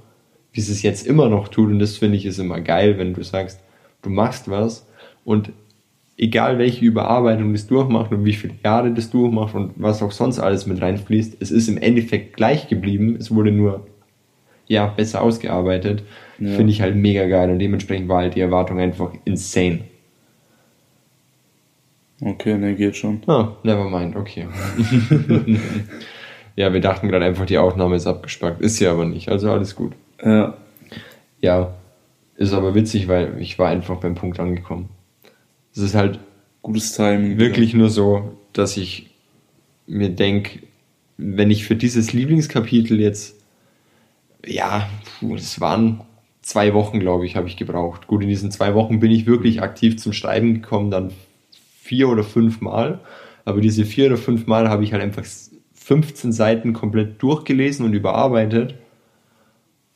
wie 0.53 0.61
es 0.61 0.69
es 0.69 0.83
jetzt 0.83 1.07
immer 1.07 1.29
noch 1.29 1.49
tut. 1.49 1.69
Und 1.71 1.79
das 1.79 1.97
finde 1.97 2.17
ich 2.17 2.27
ist 2.27 2.39
immer 2.39 2.61
geil, 2.61 2.99
wenn 2.99 3.15
du 3.15 3.23
sagst, 3.23 3.61
du 4.03 4.11
machst 4.11 4.49
was 4.49 4.87
und 5.25 5.51
egal 6.17 6.59
welche 6.59 6.85
Überarbeitung 6.85 7.53
das 7.53 7.67
durchmacht 7.67 8.11
und 8.13 8.25
wie 8.25 8.33
viele 8.33 8.55
Jahre 8.65 8.93
das 8.93 9.11
durchmacht 9.11 9.55
und 9.55 9.73
was 9.77 10.03
auch 10.03 10.13
sonst 10.13 10.39
alles 10.39 10.67
mit 10.67 10.81
reinfließt, 10.81 11.37
es 11.41 11.51
ist 11.51 11.69
im 11.69 11.79
Endeffekt 11.79 12.37
gleich 12.37 12.69
geblieben, 12.69 13.17
es 13.19 13.35
wurde 13.35 13.51
nur 13.53 13.87
ja, 14.69 14.87
besser 14.87 15.23
ausgearbeitet, 15.23 16.03
Ja. 16.39 16.51
finde 16.55 16.73
ich 16.73 16.81
halt 16.81 16.97
mega 16.97 17.27
geil 17.27 17.51
und 17.51 17.59
dementsprechend 17.59 18.09
war 18.09 18.19
halt 18.23 18.35
die 18.35 18.41
Erwartung 18.41 18.79
einfach 18.81 19.13
insane. 19.25 19.81
Okay, 22.21 22.57
ne, 22.57 22.75
geht 22.75 22.97
schon. 22.97 23.21
Ah, 23.27 23.57
never 23.63 23.89
mind, 23.91 24.17
okay. 24.17 24.49
ja, 26.57 26.73
wir 26.73 26.81
dachten 26.81 27.09
gerade 27.09 27.27
einfach, 27.27 27.45
die 27.47 27.59
Aufnahme 27.59 27.97
ist 27.97 28.07
abgespackt. 28.07 28.61
Ist 28.61 28.77
sie 28.77 28.87
aber 28.87 29.05
nicht, 29.05 29.29
also 29.29 29.51
alles 29.53 29.75
gut. 29.75 29.93
Ja, 30.25 30.57
Ja, 31.41 31.75
ist 32.37 32.53
aber 32.55 32.75
witzig, 32.75 33.09
weil 33.09 33.41
ich 33.41 33.59
war 33.59 33.69
einfach 33.69 33.99
beim 33.99 34.15
Punkt 34.15 34.41
angekommen. 34.41 34.89
Es 35.73 35.79
ist 35.83 35.95
halt 35.95 36.19
gutes 36.63 36.93
Timing. 36.95 37.39
wirklich 37.39 37.75
nur 37.75 37.91
so, 37.91 38.39
dass 38.55 38.77
ich 38.77 39.11
mir 39.87 40.09
denke, 40.09 40.61
wenn 41.19 41.51
ich 41.51 41.65
für 41.65 41.77
dieses 41.77 42.13
Lieblingskapitel 42.13 42.99
jetzt, 43.01 43.37
ja, 44.45 44.89
das 45.21 45.61
waren 45.61 46.01
zwei 46.43 46.73
Wochen, 46.75 47.01
glaube 47.01 47.27
ich, 47.27 47.37
habe 47.37 47.49
ich 47.49 47.57
gebraucht. 47.57 48.07
Gut, 48.07 48.23
in 48.23 48.29
diesen 48.29 48.51
zwei 48.51 48.75
Wochen 48.75 49.01
bin 49.01 49.11
ich 49.11 49.27
wirklich 49.27 49.63
aktiv 49.63 49.99
zum 49.99 50.13
Schreiben 50.13 50.55
gekommen, 50.55 50.91
dann 50.91 51.13
vier 51.87 52.09
oder 52.09 52.25
fünf 52.25 52.61
Mal. 52.61 53.01
Aber 53.45 53.61
diese 53.61 53.85
vier 53.85 54.07
oder 54.07 54.17
fünf 54.17 54.47
Mal 54.47 54.69
habe 54.69 54.85
ich 54.85 54.93
halt 54.93 55.03
einfach 55.03 55.25
15 55.75 56.33
Seiten 56.33 56.73
komplett 56.73 57.23
durchgelesen 57.23 57.87
und 57.87 57.95
überarbeitet 57.95 58.75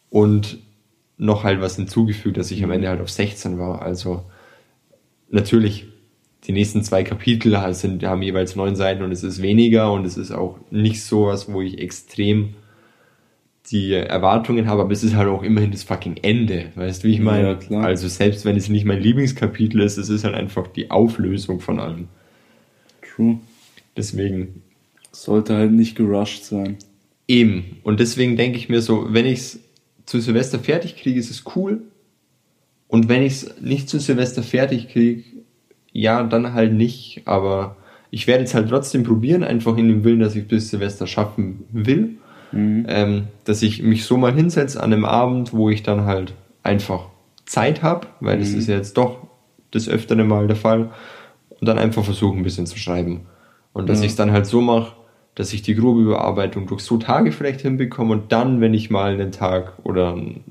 und 0.09 0.59
noch 1.19 1.45
halt 1.45 1.61
was 1.61 1.77
hinzugefügt, 1.77 2.37
dass 2.37 2.51
ich 2.51 2.63
am 2.63 2.71
Ende 2.71 2.89
halt 2.89 3.01
auf 3.01 3.11
16 3.11 3.59
war. 3.59 3.83
Also 3.83 4.25
natürlich, 5.31 5.87
die 6.45 6.53
nächsten 6.53 6.83
zwei 6.83 7.03
Kapitel 7.03 7.57
sind, 7.75 8.05
haben 8.05 8.23
jeweils 8.23 8.57
neun 8.57 8.77
Seiten 8.77 9.03
und 9.03 9.13
es 9.13 9.25
ist 9.25 9.43
weniger 9.43 9.93
und 9.93 10.07
es 10.07 10.17
ist 10.17 10.31
auch 10.31 10.59
nicht 10.71 11.03
so 11.03 11.27
was, 11.27 11.53
wo 11.53 11.61
ich 11.61 11.79
extrem 11.79 12.55
die 13.67 13.93
Erwartungen 13.93 14.67
habe, 14.67 14.83
aber 14.83 14.93
es 14.93 15.05
ist 15.05 15.15
halt 15.15 15.29
auch 15.29 15.43
immerhin 15.43 15.71
das 15.71 15.83
fucking 15.83 16.17
Ende. 16.23 16.73
Weißt 16.75 17.05
du, 17.05 17.09
wie 17.09 17.15
ich 17.15 17.21
meine? 17.21 17.49
Ja, 17.49 17.55
klar. 17.55 17.85
Also 17.85 18.09
selbst 18.09 18.45
wenn 18.45 18.57
es 18.57 18.69
nicht 18.69 18.85
mein 18.85 19.01
Lieblingskapitel 19.01 19.81
ist, 19.81 19.99
es 19.99 20.09
ist 20.09 20.25
halt 20.25 20.35
einfach 20.35 20.67
die 20.67 20.91
Auflösung 20.91 21.61
von 21.61 21.79
allem. 21.79 22.09
True. 23.03 23.39
Deswegen 23.97 24.63
Sollte 25.13 25.57
halt 25.57 25.73
nicht 25.73 25.97
gerusht 25.97 26.45
sein. 26.45 26.77
Eben. 27.27 27.79
Und 27.83 28.01
deswegen 28.01 28.37
denke 28.37 28.59
ich 28.59 28.69
mir 28.69 28.81
so, 28.81 29.13
wenn 29.13 29.27
ich 29.27 29.41
es 29.41 29.61
zu 30.07 30.21
Silvester 30.21 30.59
fertig 30.59 30.97
kriege, 30.97 31.19
ist 31.19 31.31
es 31.31 31.45
cool. 31.57 31.83
Und 32.89 33.09
wenn 33.09 33.23
ich 33.23 33.33
es 33.33 33.61
nicht 33.61 33.89
zu 33.89 33.99
Silvester 33.99 34.43
fertig 34.43 34.89
kriege, 34.89 35.25
ja, 35.93 36.23
dann 36.23 36.53
halt 36.55 36.73
nicht. 36.73 37.23
Aber 37.27 37.77
ich 38.11 38.27
werde 38.27 38.45
es 38.45 38.55
halt 38.55 38.69
trotzdem 38.69 39.03
probieren, 39.03 39.43
einfach 39.43 39.77
in 39.77 39.89
dem 39.89 40.05
Willen, 40.05 40.21
dass 40.21 40.37
ich 40.37 40.47
bis 40.47 40.71
Silvester 40.71 41.07
schaffen 41.07 41.65
will. 41.73 42.19
Mhm. 42.53 42.87
Ähm, 42.89 43.29
dass 43.45 43.63
ich 43.63 43.83
mich 43.83 44.05
so 44.05 44.17
mal 44.17 44.33
hinsetze 44.33 44.83
an 44.83 44.93
einem 44.93 45.05
Abend, 45.05 45.53
wo 45.53 45.71
ich 45.71 45.83
dann 45.83 46.05
halt 46.05 46.35
einfach 46.63 47.07
Zeit 47.47 47.83
habe, 47.83 48.07
weil 48.21 48.37
mhm. 48.37 48.41
das 48.41 48.51
ist 48.51 48.69
ja 48.69 48.77
jetzt 48.77 48.97
doch 48.97 49.27
das 49.71 49.89
öftere 49.89 50.25
Mal 50.25 50.47
der 50.47 50.57
Fall. 50.57 50.91
Und 51.61 51.67
dann 51.69 51.79
einfach 51.79 52.05
versuche 52.05 52.37
ein 52.37 52.43
bisschen 52.43 52.67
zu 52.67 52.79
schreiben. 52.79 53.27
Und 53.73 53.89
dass 53.89 53.99
ja. 53.99 54.05
ich 54.07 54.13
es 54.13 54.17
dann 54.17 54.33
halt 54.33 54.47
so 54.47 54.61
mache, 54.61 54.95
dass 55.35 55.53
ich 55.53 55.63
die 55.63 55.75
grobe 55.75 56.01
Überarbeitung 56.01 56.67
durch 56.67 56.83
so 56.83 56.97
Tage 56.97 57.33
vielleicht 57.33 57.61
hinbekomme 57.61 58.13
und 58.13 58.33
dann, 58.33 58.61
wenn 58.61 58.75
ich 58.75 58.91
mal 58.91 59.13
einen 59.13 59.33
Tag 59.33 59.75
oder 59.85 60.13
einen 60.13 60.45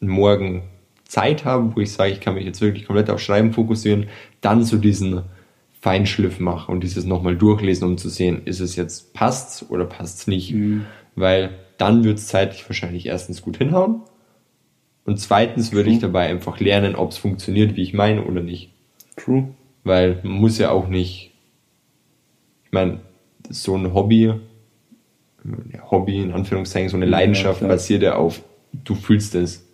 Morgen 0.00 0.62
Zeit 1.04 1.44
habe, 1.44 1.74
wo 1.74 1.80
ich 1.80 1.92
sage, 1.92 2.12
ich 2.12 2.20
kann 2.20 2.34
mich 2.34 2.44
jetzt 2.44 2.60
wirklich 2.60 2.86
komplett 2.86 3.10
auf 3.10 3.20
Schreiben 3.20 3.52
fokussieren, 3.52 4.06
dann 4.40 4.64
so 4.64 4.76
diesen 4.76 5.22
Feinschliff 5.80 6.40
mache 6.40 6.70
und 6.70 6.82
dieses 6.82 7.04
nochmal 7.04 7.36
durchlesen, 7.36 7.88
um 7.88 7.98
zu 7.98 8.08
sehen, 8.08 8.42
ist 8.44 8.60
es 8.60 8.76
jetzt 8.76 9.14
passt 9.14 9.70
oder 9.70 9.84
passt 9.84 10.20
es 10.20 10.26
nicht. 10.26 10.52
Mhm. 10.52 10.84
Weil 11.16 11.50
dann 11.78 12.04
wird 12.04 12.18
es 12.18 12.28
zeitlich 12.28 12.68
wahrscheinlich 12.68 13.06
erstens 13.06 13.42
gut 13.42 13.56
hinhauen 13.56 14.02
und 15.06 15.20
zweitens 15.20 15.72
würde 15.72 15.90
ich 15.90 16.00
dabei 16.00 16.26
einfach 16.28 16.58
lernen, 16.58 16.96
ob 16.96 17.12
es 17.12 17.18
funktioniert, 17.18 17.76
wie 17.76 17.82
ich 17.82 17.94
meine 17.94 18.24
oder 18.24 18.42
nicht. 18.42 18.72
True. 19.16 19.48
Weil 19.84 20.18
man 20.22 20.32
muss 20.32 20.58
ja 20.58 20.70
auch 20.70 20.88
nicht, 20.88 21.32
ich 22.64 22.72
meine, 22.72 23.00
so 23.48 23.76
ein 23.76 23.94
Hobby, 23.94 24.34
Hobby 25.90 26.20
in 26.20 26.32
Anführungszeichen, 26.32 26.88
so 26.88 26.96
eine 26.96 27.06
Leidenschaft 27.06 27.62
ja, 27.62 27.68
basiert 27.68 28.02
ja 28.02 28.16
auf, 28.16 28.42
du 28.72 28.96
fühlst 28.96 29.36
es. 29.36 29.64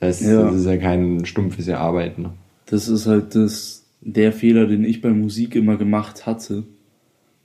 Das, 0.00 0.20
ja. 0.20 0.42
das 0.42 0.54
ist 0.54 0.66
ja 0.66 0.78
kein 0.78 1.26
stumpfes 1.26 1.68
Erarbeiten. 1.68 2.30
Das 2.66 2.88
ist 2.88 3.06
halt 3.06 3.34
das, 3.34 3.84
der 4.00 4.32
Fehler, 4.32 4.66
den 4.66 4.84
ich 4.84 5.02
bei 5.02 5.10
Musik 5.10 5.54
immer 5.54 5.76
gemacht 5.76 6.24
hatte 6.24 6.64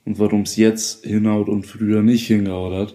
und 0.06 0.18
warum 0.18 0.42
es 0.42 0.56
jetzt 0.56 1.04
hinhaut 1.04 1.50
und 1.50 1.66
früher 1.66 2.02
nicht 2.02 2.26
hingehaut 2.26 2.72
hat. 2.72 2.94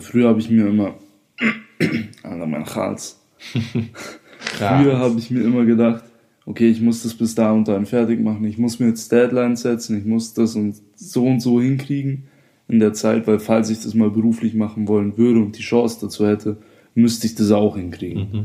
Früher 0.00 0.28
habe 0.28 0.40
ich 0.40 0.50
mir 0.50 0.66
immer, 0.66 0.94
Alter, 2.22 2.46
mein 2.46 2.66
Hals. 2.66 3.20
früher 4.38 4.98
habe 4.98 5.18
ich 5.18 5.30
mir 5.30 5.42
immer 5.42 5.64
gedacht, 5.64 6.04
okay, 6.46 6.68
ich 6.70 6.80
muss 6.80 7.02
das 7.02 7.14
bis 7.14 7.34
da 7.34 7.52
und 7.52 7.68
dahin 7.68 7.86
fertig 7.86 8.20
machen, 8.20 8.44
ich 8.44 8.56
muss 8.56 8.78
mir 8.78 8.86
jetzt 8.88 9.10
Deadlines 9.10 9.62
setzen, 9.62 9.98
ich 9.98 10.04
muss 10.04 10.32
das 10.32 10.54
und 10.54 10.76
so 10.94 11.24
und 11.24 11.40
so 11.40 11.60
hinkriegen 11.60 12.24
in 12.68 12.80
der 12.80 12.94
Zeit, 12.94 13.26
weil 13.26 13.38
falls 13.38 13.68
ich 13.70 13.82
das 13.82 13.94
mal 13.94 14.10
beruflich 14.10 14.54
machen 14.54 14.88
wollen 14.88 15.18
würde 15.18 15.40
und 15.40 15.58
die 15.58 15.62
Chance 15.62 15.98
dazu 16.00 16.26
hätte, 16.26 16.56
müsste 16.94 17.26
ich 17.26 17.34
das 17.34 17.50
auch 17.50 17.76
hinkriegen. 17.76 18.28
Mhm. 18.32 18.44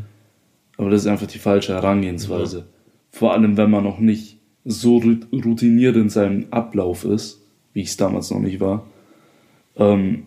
Aber 0.77 0.89
das 0.89 1.01
ist 1.01 1.07
einfach 1.07 1.27
die 1.27 1.37
falsche 1.37 1.73
Herangehensweise. 1.73 2.57
Ja. 2.59 2.65
Vor 3.11 3.33
allem, 3.33 3.57
wenn 3.57 3.69
man 3.69 3.83
noch 3.83 3.99
nicht 3.99 4.37
so 4.65 4.97
routiniert 4.97 5.95
in 5.95 6.09
seinem 6.09 6.47
Ablauf 6.51 7.03
ist, 7.03 7.41
wie 7.73 7.81
ich 7.81 7.89
es 7.89 7.97
damals 7.97 8.31
noch 8.31 8.39
nicht 8.39 8.59
war, 8.59 8.85
ähm, 9.75 10.23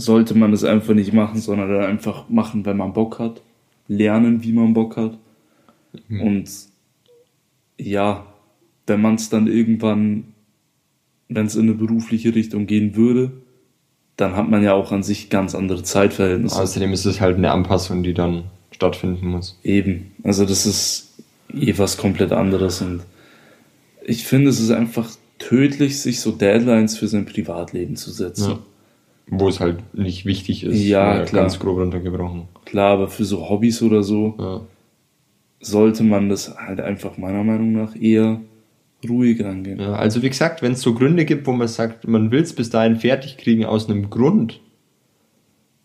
sollte 0.00 0.34
man 0.34 0.50
das 0.50 0.64
einfach 0.64 0.94
nicht 0.94 1.12
machen, 1.12 1.40
sondern 1.40 1.68
dann 1.68 1.84
einfach 1.84 2.28
machen, 2.28 2.64
wenn 2.64 2.78
man 2.78 2.92
Bock 2.92 3.18
hat, 3.18 3.42
lernen, 3.86 4.42
wie 4.42 4.52
man 4.52 4.72
Bock 4.72 4.96
hat. 4.96 5.18
Mhm. 6.08 6.20
Und 6.20 6.50
ja, 7.78 8.26
wenn 8.86 9.00
man 9.00 9.16
es 9.16 9.28
dann 9.28 9.46
irgendwann, 9.46 10.24
wenn 11.28 11.46
es 11.46 11.56
in 11.56 11.62
eine 11.62 11.74
berufliche 11.74 12.34
Richtung 12.34 12.66
gehen 12.66 12.96
würde, 12.96 13.32
dann 14.16 14.36
hat 14.36 14.48
man 14.48 14.62
ja 14.62 14.74
auch 14.74 14.92
an 14.92 15.02
sich 15.02 15.30
ganz 15.30 15.54
andere 15.54 15.82
Zeitverhältnisse. 15.82 16.60
Außerdem 16.60 16.92
ist 16.92 17.06
es 17.06 17.20
halt 17.20 17.36
eine 17.36 17.50
Anpassung, 17.52 18.02
die 18.02 18.14
dann 18.14 18.44
stattfinden 18.70 19.28
muss. 19.28 19.58
Eben. 19.62 20.12
Also 20.22 20.44
das 20.44 20.66
ist 20.66 21.14
eh 21.52 21.74
was 21.78 21.96
komplett 21.96 22.32
anderes 22.32 22.80
und 22.80 23.02
ich 24.02 24.24
finde, 24.24 24.50
es 24.50 24.60
ist 24.60 24.70
einfach 24.70 25.10
tödlich, 25.38 26.00
sich 26.00 26.20
so 26.20 26.32
Deadlines 26.32 26.98
für 26.98 27.08
sein 27.08 27.26
Privatleben 27.26 27.96
zu 27.96 28.10
setzen. 28.10 28.50
Ja. 28.50 28.58
Wo 29.26 29.48
es 29.48 29.60
halt 29.60 29.94
nicht 29.94 30.26
wichtig 30.26 30.64
ist. 30.64 30.82
Ja, 30.82 31.24
klar. 31.24 31.42
Ganz 31.42 31.58
grob 31.58 31.78
runtergebrochen. 31.78 32.48
Klar, 32.64 32.94
aber 32.94 33.08
für 33.08 33.24
so 33.24 33.48
Hobbys 33.48 33.80
oder 33.82 34.02
so 34.02 34.34
ja. 34.38 34.60
sollte 35.60 36.02
man 36.02 36.28
das 36.28 36.56
halt 36.56 36.80
einfach 36.80 37.16
meiner 37.16 37.44
Meinung 37.44 37.72
nach 37.72 37.94
eher 37.94 38.40
ruhig 39.08 39.44
angehen. 39.44 39.80
Ja, 39.80 39.94
also 39.94 40.22
wie 40.22 40.28
gesagt, 40.28 40.62
wenn 40.62 40.72
es 40.72 40.82
so 40.82 40.94
Gründe 40.94 41.24
gibt, 41.24 41.46
wo 41.46 41.52
man 41.52 41.68
sagt, 41.68 42.06
man 42.06 42.30
will 42.30 42.42
es 42.42 42.52
bis 42.52 42.70
dahin 42.70 42.96
fertig 42.96 43.36
kriegen 43.38 43.64
aus 43.64 43.88
einem 43.88 44.10
Grund, 44.10 44.60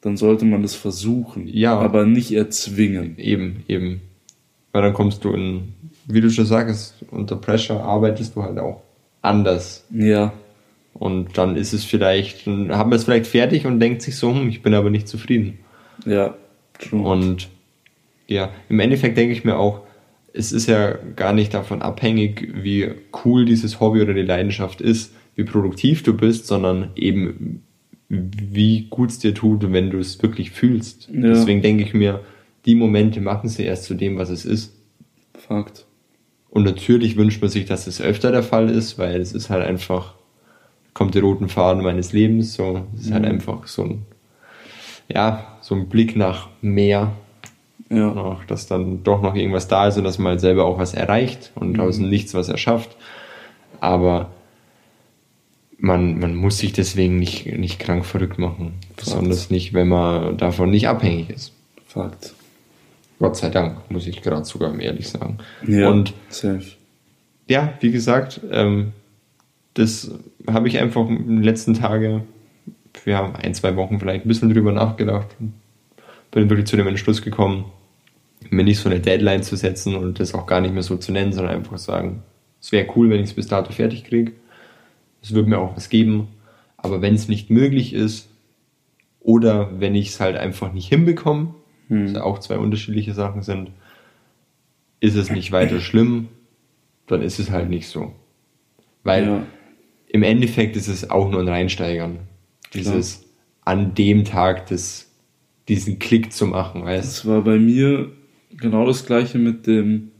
dann 0.01 0.17
sollte 0.17 0.45
man 0.45 0.61
das 0.61 0.75
versuchen, 0.75 1.47
ja. 1.47 1.77
aber 1.79 2.05
nicht 2.05 2.31
erzwingen. 2.31 3.17
Eben, 3.17 3.63
eben. 3.67 4.01
Weil 4.71 4.83
dann 4.83 4.93
kommst 4.93 5.23
du 5.23 5.31
in, 5.31 5.73
wie 6.05 6.21
du 6.21 6.29
schon 6.29 6.45
sagst, 6.45 6.95
unter 7.09 7.37
Pressure 7.37 7.81
arbeitest 7.81 8.35
du 8.35 8.43
halt 8.43 8.59
auch 8.59 8.81
anders. 9.21 9.85
Ja. 9.91 10.33
Und 10.97 11.37
dann 11.37 11.57
ist 11.57 11.73
es 11.73 11.83
vielleicht, 11.83 12.47
dann 12.47 12.75
hat 12.75 12.87
man 12.87 12.95
es 12.95 13.03
vielleicht 13.03 13.27
fertig 13.27 13.65
und 13.65 13.79
denkt 13.79 14.01
sich 14.01 14.15
so, 14.15 14.33
hm, 14.33 14.47
ich 14.47 14.61
bin 14.61 14.73
aber 14.73 14.89
nicht 14.89 15.07
zufrieden. 15.07 15.59
Ja, 16.05 16.35
true. 16.79 17.01
Und 17.01 17.49
ja, 18.27 18.49
im 18.69 18.79
Endeffekt 18.79 19.17
denke 19.17 19.33
ich 19.33 19.43
mir 19.43 19.57
auch, 19.57 19.81
es 20.33 20.51
ist 20.51 20.67
ja 20.67 20.97
gar 21.15 21.33
nicht 21.33 21.53
davon 21.53 21.81
abhängig, 21.81 22.49
wie 22.55 22.91
cool 23.23 23.45
dieses 23.45 23.79
Hobby 23.79 24.01
oder 24.01 24.13
die 24.13 24.21
Leidenschaft 24.21 24.81
ist, 24.81 25.13
wie 25.35 25.43
produktiv 25.43 26.03
du 26.03 26.13
bist, 26.15 26.47
sondern 26.47 26.91
eben 26.95 27.61
wie 28.09 28.87
gut 28.89 29.09
es 29.09 29.19
dir 29.19 29.33
tut, 29.33 29.71
wenn 29.71 29.89
du 29.89 29.99
es 29.99 30.21
wirklich 30.21 30.51
fühlst. 30.51 31.09
Ja. 31.11 31.29
Deswegen 31.29 31.61
denke 31.61 31.83
ich 31.83 31.93
mir, 31.93 32.21
die 32.65 32.75
Momente 32.75 33.21
machen 33.21 33.49
sie 33.49 33.63
erst 33.63 33.85
zu 33.85 33.95
dem, 33.95 34.17
was 34.17 34.29
es 34.29 34.45
ist. 34.45 34.73
Fakt. 35.33 35.85
Und 36.49 36.63
natürlich 36.63 37.17
wünscht 37.17 37.41
man 37.41 37.49
sich, 37.49 37.65
dass 37.65 37.87
es 37.87 38.01
öfter 38.01 38.31
der 38.31 38.43
Fall 38.43 38.69
ist, 38.69 38.97
weil 38.97 39.19
es 39.19 39.33
ist 39.33 39.49
halt 39.49 39.65
einfach, 39.65 40.15
kommt 40.95 41.13
der 41.13 41.21
roten 41.21 41.49
Faden 41.49 41.83
meines 41.83 42.13
Lebens, 42.13 42.55
so, 42.55 42.87
es 42.95 43.01
ist 43.01 43.11
halt 43.11 43.21
mhm. 43.21 43.27
halt 43.27 43.35
einfach 43.35 43.67
so 43.67 43.83
ein, 43.83 44.05
ja, 45.07 45.57
so 45.61 45.75
ein 45.75 45.87
Blick 45.87 46.15
nach 46.15 46.49
mehr. 46.61 47.11
Ja. 47.89 48.11
Noch, 48.11 48.45
dass 48.45 48.65
dann 48.65 49.03
doch 49.03 49.21
noch 49.21 49.35
irgendwas 49.35 49.67
da 49.67 49.87
ist 49.87 49.97
und 49.97 50.05
dass 50.05 50.17
man 50.17 50.31
halt 50.31 50.39
selber 50.39 50.65
auch 50.65 50.79
was 50.79 50.95
erreicht 50.95 51.51
und 51.53 51.73
mhm. 51.73 51.81
aus 51.81 51.99
Nichts 51.99 52.33
was 52.33 52.49
erschafft. 52.49 52.95
Aber 53.79 54.31
man, 55.77 56.17
man 56.17 56.35
muss 56.35 56.57
sich 56.57 56.73
deswegen 56.73 57.19
nicht, 57.19 57.45
nicht 57.45 57.77
krank 57.77 58.05
verrückt 58.05 58.39
machen. 58.39 58.73
Fakt. 58.87 59.05
Besonders 59.05 59.51
nicht, 59.51 59.73
wenn 59.73 59.89
man 59.89 60.37
davon 60.37 60.71
nicht 60.71 60.87
abhängig 60.87 61.29
ist. 61.29 61.51
Fakt. 61.85 62.33
Gott 63.19 63.37
sei 63.37 63.49
Dank, 63.49 63.91
muss 63.91 64.07
ich 64.07 64.21
gerade 64.21 64.45
sogar 64.45 64.77
ehrlich 64.79 65.09
sagen. 65.09 65.37
Ja, 65.67 65.89
und 65.89 66.13
safe. 66.29 66.65
ja, 67.47 67.73
wie 67.81 67.91
gesagt, 67.91 68.41
ähm, 68.51 68.93
das 69.75 70.11
habe 70.47 70.67
ich 70.67 70.79
einfach 70.79 71.07
in 71.07 71.27
den 71.27 71.43
letzten 71.43 71.73
Tagen, 71.73 72.23
ja, 73.05 73.33
ein, 73.33 73.53
zwei 73.53 73.75
Wochen 73.75 73.99
vielleicht 73.99 74.25
ein 74.25 74.27
bisschen 74.27 74.53
drüber 74.53 74.71
nachgedacht. 74.71 75.27
Bin 76.31 76.49
wirklich 76.49 76.67
zu 76.67 76.75
dem 76.75 76.87
Entschluss 76.87 77.21
gekommen, 77.21 77.65
mir 78.49 78.63
nicht 78.63 78.79
so 78.79 78.89
eine 78.89 78.99
Deadline 78.99 79.43
zu 79.43 79.55
setzen 79.55 79.95
und 79.95 80.19
das 80.19 80.33
auch 80.33 80.47
gar 80.47 80.59
nicht 80.59 80.73
mehr 80.73 80.83
so 80.83 80.97
zu 80.97 81.11
nennen, 81.11 81.31
sondern 81.31 81.55
einfach 81.55 81.77
sagen, 81.77 82.23
es 82.61 82.71
wäre 82.71 82.87
cool, 82.95 83.09
wenn 83.09 83.19
ich 83.19 83.29
es 83.29 83.33
bis 83.33 83.47
dato 83.47 83.71
fertig 83.71 84.03
kriege 84.03 84.33
es 85.25 85.33
würde 85.33 85.49
mir 85.49 85.57
auch 85.57 85.75
was 85.75 85.89
geben. 85.89 86.27
Aber 86.77 87.01
wenn 87.01 87.15
es 87.15 87.27
nicht 87.27 87.49
möglich 87.49 87.93
ist 87.93 88.29
oder 89.19 89.79
wenn 89.79 89.95
ich 89.95 90.09
es 90.09 90.19
halt 90.19 90.37
einfach 90.37 90.71
nicht 90.71 90.87
hinbekomme, 90.87 91.55
hm. 91.87 92.05
was 92.05 92.13
ja 92.13 92.23
auch 92.23 92.39
zwei 92.39 92.57
unterschiedliche 92.57 93.13
Sachen 93.13 93.41
sind, 93.41 93.71
ist 94.99 95.15
es 95.15 95.31
nicht 95.31 95.51
weiter 95.51 95.79
schlimm, 95.79 96.29
dann 97.07 97.21
ist 97.21 97.39
es 97.39 97.49
halt 97.49 97.69
nicht 97.69 97.87
so. 97.87 98.13
Weil 99.03 99.25
ja. 99.25 99.43
Im 100.15 100.23
Endeffekt 100.23 100.77
ist 100.77 100.87
es 100.87 101.09
auch 101.09 101.29
nur 101.29 101.41
ein 101.41 101.49
Reinsteigern. 101.49 102.19
Dieses 102.73 103.19
Klar. 103.19 103.75
an 103.75 103.95
dem 103.95 104.23
Tag 104.23 104.67
des, 104.67 105.11
diesen 105.67 105.99
Klick 105.99 106.31
zu 106.31 106.47
machen, 106.47 106.85
weißt 106.85 107.05
Das 107.05 107.25
war 107.25 107.41
bei 107.41 107.59
mir 107.59 108.11
genau 108.55 108.85
das 108.85 109.05
gleiche 109.05 109.37
mit 109.37 109.67
dem 109.67 110.11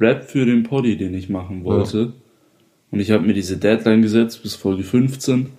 Rap 0.00 0.30
für 0.30 0.46
den 0.46 0.62
Poddy, 0.62 0.96
den 0.96 1.12
ich 1.12 1.28
machen 1.28 1.64
wollte. 1.64 1.98
Ja. 1.98 2.12
Und 2.92 3.00
ich 3.00 3.10
habe 3.10 3.26
mir 3.26 3.34
diese 3.34 3.58
Deadline 3.58 4.00
gesetzt 4.00 4.42
bis 4.42 4.54
Folge 4.54 4.84
15. 4.84 5.50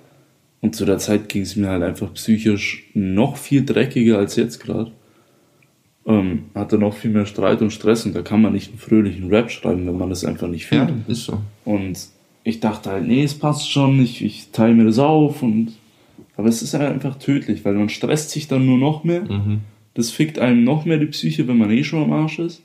Und 0.62 0.76
zu 0.76 0.86
der 0.86 0.98
Zeit 0.98 1.30
ging 1.30 1.44
es 1.44 1.56
mir 1.56 1.68
halt 1.68 1.84
einfach 1.84 2.12
psychisch 2.16 2.90
noch 2.96 3.38
viel 3.38 3.64
dreckiger 3.64 4.18
als 4.18 4.38
jetzt 4.38 4.60
gerade. 4.60 4.92
Ähm, 6.08 6.46
hatte 6.56 6.80
noch 6.80 6.96
viel 6.96 7.12
mehr 7.12 7.28
Streit 7.28 7.62
und 7.62 7.70
Stress 7.70 8.08
und 8.08 8.16
da 8.16 8.24
kann 8.24 8.42
man 8.42 8.54
nicht 8.54 8.70
einen 8.70 8.80
fröhlichen 8.80 9.30
Rap 9.30 9.52
schreiben, 9.52 9.86
wenn 9.86 9.98
man 9.98 10.10
das 10.10 10.26
einfach 10.26 10.48
nicht 10.48 10.66
fühlt. 10.66 10.90
Ja, 10.90 10.96
ist 11.08 11.26
so. 11.26 11.42
Und 11.64 12.08
ich 12.44 12.60
dachte 12.60 12.92
halt, 12.92 13.08
nee, 13.08 13.24
es 13.24 13.34
passt 13.34 13.72
schon, 13.72 14.02
ich, 14.02 14.24
ich 14.24 14.50
teile 14.52 14.74
mir 14.74 14.86
das 14.86 15.00
auf 15.00 15.42
und 15.44 15.74
aber 16.36 16.48
es 16.48 16.62
ist 16.62 16.74
halt 16.74 16.92
einfach 16.92 17.18
tödlich, 17.20 17.64
weil 17.64 17.74
man 17.76 17.90
stresst 17.90 18.32
sich 18.32 18.48
dann 18.48 18.66
nur 18.66 18.78
noch 18.78 19.04
mehr. 19.04 19.22
Mhm. 19.22 19.60
Das 19.94 20.10
fickt 20.10 20.40
einem 20.40 20.64
noch 20.64 20.86
mehr 20.86 20.98
die 20.98 21.06
Psyche, 21.06 21.48
wenn 21.48 21.58
man 21.58 21.70
eh 21.70 21.84
schon 21.84 22.04
am 22.04 22.12
Arsch 22.12 22.40
ist. 22.40 22.64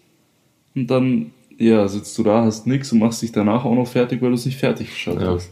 Und 0.75 0.87
dann 0.91 1.33
ja, 1.59 1.87
sitzt 1.87 2.17
du 2.17 2.23
da, 2.23 2.45
hast 2.45 2.67
nichts 2.67 2.93
und 2.93 3.01
machst 3.01 3.21
dich 3.21 3.33
danach 3.33 3.65
auch 3.65 3.75
noch 3.75 3.87
fertig, 3.87 4.23
weil 4.23 4.31
du 4.31 4.37
es 4.37 4.47
nicht 4.47 4.59
fertig 4.59 4.89
geschafft 4.89 5.21
ja. 5.21 5.35
hast. 5.35 5.51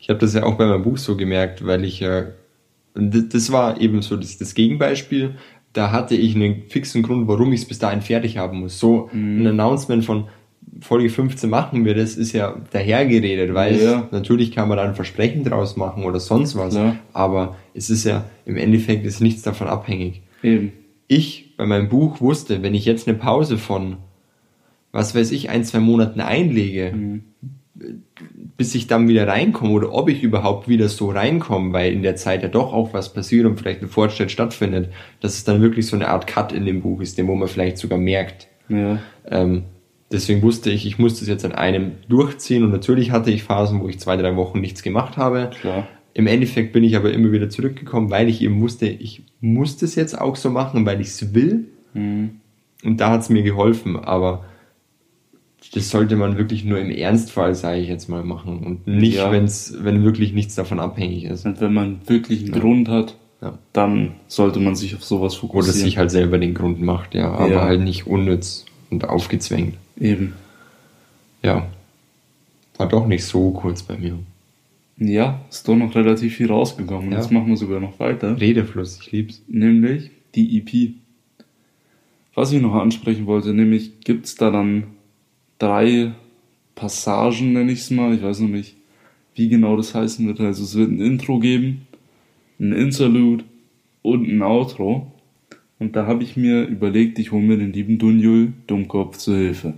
Ich 0.00 0.08
habe 0.08 0.18
das 0.18 0.32
ja 0.34 0.44
auch 0.44 0.54
bei 0.54 0.66
meinem 0.66 0.82
Buch 0.82 0.96
so 0.96 1.16
gemerkt, 1.16 1.66
weil 1.66 1.84
ich 1.84 2.00
ja, 2.00 2.26
das 2.94 3.52
war 3.52 3.80
eben 3.80 4.00
so 4.02 4.16
das, 4.16 4.38
das 4.38 4.54
Gegenbeispiel. 4.54 5.34
Da 5.72 5.90
hatte 5.92 6.14
ich 6.14 6.34
einen 6.34 6.62
fixen 6.68 7.02
Grund, 7.02 7.28
warum 7.28 7.52
ich 7.52 7.60
es 7.60 7.66
bis 7.68 7.78
dahin 7.78 8.00
fertig 8.00 8.38
haben 8.38 8.60
muss. 8.60 8.78
So 8.78 9.10
Mhm. 9.12 9.42
ein 9.42 9.46
Announcement 9.48 10.04
von 10.04 10.24
Folge 10.80 11.08
15 11.08 11.48
machen 11.48 11.84
wir 11.84 11.94
das, 11.94 12.16
ist 12.16 12.32
ja 12.32 12.56
dahergeredet, 12.72 13.54
weil 13.54 13.80
Ja. 13.80 14.08
natürlich 14.10 14.52
kann 14.52 14.68
man 14.68 14.76
da 14.78 14.84
ein 14.84 14.94
Versprechen 14.94 15.44
draus 15.44 15.76
machen 15.76 16.04
oder 16.04 16.20
sonst 16.20 16.56
was. 16.56 16.74
Klar. 16.74 16.96
Aber 17.12 17.56
es 17.74 17.88
ist 17.90 18.04
ja 18.04 18.24
im 18.44 18.56
Endeffekt 18.56 19.06
ist 19.06 19.20
nichts 19.20 19.42
davon 19.42 19.66
abhängig 19.68 20.22
Eben. 20.42 20.72
ich 21.08 21.56
bei 21.56 21.66
meinem 21.66 21.88
Buch 21.88 22.20
wusste, 22.20 22.62
wenn 22.62 22.74
ich 22.74 22.84
jetzt 22.84 23.08
eine 23.08 23.16
Pause 23.16 23.56
von, 23.58 23.96
was 24.92 25.14
weiß 25.14 25.32
ich, 25.32 25.48
ein, 25.50 25.64
zwei 25.64 25.80
Monaten 25.80 26.20
einlege, 26.20 27.20
bis 28.56 28.74
ich 28.74 28.86
dann 28.86 29.08
wieder 29.08 29.28
reinkomme 29.28 29.72
oder 29.72 29.92
ob 29.92 30.08
ich 30.08 30.22
überhaupt 30.22 30.66
wieder 30.68 30.88
so 30.88 31.10
reinkomme, 31.10 31.72
weil 31.72 31.92
in 31.92 32.02
der 32.02 32.16
Zeit 32.16 32.42
ja 32.42 32.48
doch 32.48 32.72
auch 32.72 32.94
was 32.94 33.12
passiert 33.12 33.44
und 33.46 33.58
vielleicht 33.58 33.82
ein 33.82 33.88
Fortschritt 33.88 34.30
stattfindet, 34.30 34.90
dass 35.20 35.34
es 35.34 35.44
dann 35.44 35.60
wirklich 35.60 35.86
so 35.86 35.96
eine 35.96 36.08
Art 36.08 36.26
Cut 36.26 36.52
in 36.52 36.64
dem 36.64 36.80
Buch 36.80 37.00
ist, 37.00 37.18
den 37.18 37.26
wo 37.26 37.34
man 37.34 37.48
vielleicht 37.48 37.76
sogar 37.78 37.98
merkt. 37.98 38.48
Ja. 38.68 38.98
Ähm, 39.30 39.64
deswegen 40.12 40.42
wusste 40.42 40.70
ich, 40.70 40.86
ich 40.86 40.98
muss 40.98 41.18
das 41.18 41.28
jetzt 41.28 41.44
an 41.44 41.52
einem 41.52 41.92
durchziehen 42.08 42.62
und 42.64 42.70
natürlich 42.70 43.10
hatte 43.10 43.30
ich 43.30 43.42
Phasen, 43.42 43.80
wo 43.80 43.88
ich 43.88 43.98
zwei, 43.98 44.16
drei 44.16 44.36
Wochen 44.36 44.60
nichts 44.60 44.82
gemacht 44.82 45.16
habe. 45.16 45.50
Klar. 45.60 45.86
Im 46.14 46.26
Endeffekt 46.26 46.72
bin 46.72 46.82
ich 46.84 46.96
aber 46.96 47.12
immer 47.12 47.30
wieder 47.32 47.50
zurückgekommen, 47.50 48.10
weil 48.10 48.28
ich 48.28 48.40
eben 48.42 48.60
wusste, 48.62 48.86
ich 48.86 49.24
muss 49.40 49.76
das 49.76 49.94
jetzt 49.96 50.18
auch 50.18 50.36
so 50.36 50.48
machen, 50.50 50.86
weil 50.86 51.00
ich 51.00 51.08
es 51.08 51.34
will. 51.34 51.66
Mhm. 51.92 52.40
Und 52.84 53.00
da 53.00 53.10
hat 53.10 53.20
es 53.22 53.28
mir 53.28 53.42
geholfen, 53.42 53.96
aber 53.96 54.44
das 55.74 55.90
sollte 55.90 56.16
man 56.16 56.38
wirklich 56.38 56.64
nur 56.64 56.78
im 56.78 56.90
Ernstfall, 56.90 57.54
sage 57.54 57.80
ich 57.80 57.88
jetzt 57.88 58.08
mal, 58.08 58.22
machen 58.22 58.60
und 58.60 58.86
nicht, 58.86 59.16
Ja. 59.16 59.32
wenn's, 59.32 59.74
wenn 59.80 60.04
wirklich 60.04 60.32
nichts 60.32 60.54
davon 60.54 60.78
abhängig 60.80 61.24
ist. 61.24 61.44
Und 61.44 61.60
wenn 61.60 61.74
man 61.74 62.00
wirklich 62.06 62.44
einen 62.44 62.52
Grund 62.60 62.88
hat, 62.88 63.16
Ja. 63.42 63.58
dann 63.72 64.12
sollte 64.28 64.60
man 64.60 64.76
sich 64.76 64.94
auf 64.94 65.04
sowas 65.04 65.34
Oder 65.34 65.40
fokussieren. 65.40 65.80
sich 65.80 65.98
halt 65.98 66.10
selber 66.10 66.38
den 66.38 66.54
Grund 66.54 66.80
macht, 66.80 67.14
ja, 67.14 67.32
aber 67.32 67.50
Ja. 67.50 67.62
halt 67.62 67.80
nicht 67.82 68.06
unnütz 68.06 68.64
und 68.90 69.08
aufgezwängt. 69.08 69.76
Eben. 69.98 70.34
Ja. 71.42 71.66
War 72.76 72.88
doch 72.88 73.06
nicht 73.06 73.24
so 73.24 73.50
kurz 73.52 73.82
bei 73.82 73.96
mir. 73.96 74.18
Ja, 74.98 75.40
ist 75.50 75.68
doch 75.68 75.76
noch 75.76 75.94
relativ 75.94 76.36
viel 76.36 76.50
rausgekommen. 76.50 77.12
Ja. 77.12 77.18
Jetzt 77.18 77.30
machen 77.30 77.48
wir 77.48 77.56
sogar 77.56 77.80
noch 77.80 77.98
weiter. 77.98 78.40
Redefluss, 78.40 78.98
ich 79.00 79.12
lieb's. 79.12 79.42
Nämlich 79.46 80.10
die 80.34 80.58
EP. 80.58 80.94
Was 82.34 82.52
ich 82.52 82.60
noch 82.60 82.74
ansprechen 82.74 83.26
wollte, 83.26 83.54
nämlich 83.54 84.00
gibt 84.00 84.26
es 84.26 84.34
da 84.34 84.50
dann 84.50 84.84
drei 85.58 86.12
Passagen, 86.74 87.52
nenne 87.52 87.72
ich 87.72 87.80
es 87.80 87.90
mal. 87.90 88.14
Ich 88.14 88.22
weiß 88.22 88.40
noch 88.40 88.48
nicht, 88.48 88.76
wie 89.34 89.48
genau 89.48 89.76
das 89.76 89.94
heißen 89.94 90.26
wird. 90.26 90.40
Also 90.40 90.64
es 90.64 90.74
wird 90.74 90.90
ein 90.90 91.00
Intro 91.00 91.38
geben, 91.38 91.86
ein 92.58 92.72
Interlude 92.72 93.44
und 94.02 94.28
ein 94.28 94.42
Outro. 94.42 95.12
Und 95.78 95.94
da 95.94 96.06
habe 96.06 96.22
ich 96.22 96.36
mir 96.36 96.64
überlegt, 96.64 97.18
ich 97.18 97.32
hole 97.32 97.42
mir 97.42 97.58
den 97.58 97.72
lieben 97.72 97.98
Dunjul 97.98 98.52
Dummkopf 98.66 99.18
zur 99.18 99.36
Hilfe. 99.36 99.74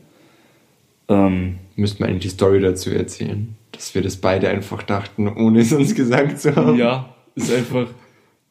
Ähm, 1.09 1.59
Müssten 1.77 2.01
wir 2.01 2.07
eigentlich 2.09 2.23
die 2.23 2.29
Story 2.29 2.61
dazu 2.61 2.91
erzählen. 2.91 3.55
Dass 3.73 3.95
wir 3.95 4.03
das 4.03 4.17
beide 4.17 4.49
einfach 4.49 4.83
dachten, 4.83 5.29
ohne 5.29 5.61
es 5.61 5.73
uns 5.73 5.95
gesagt 5.95 6.39
zu 6.41 6.55
haben. 6.55 6.77
ja, 6.79 7.15
ist 7.35 7.53
einfach, 7.53 7.89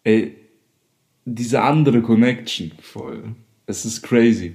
ey, 0.04 0.36
diese 1.26 1.62
andere 1.62 2.02
Connection. 2.02 2.72
Voll. 2.82 3.24
Es 3.66 3.86
ist 3.86 4.02
crazy. 4.02 4.54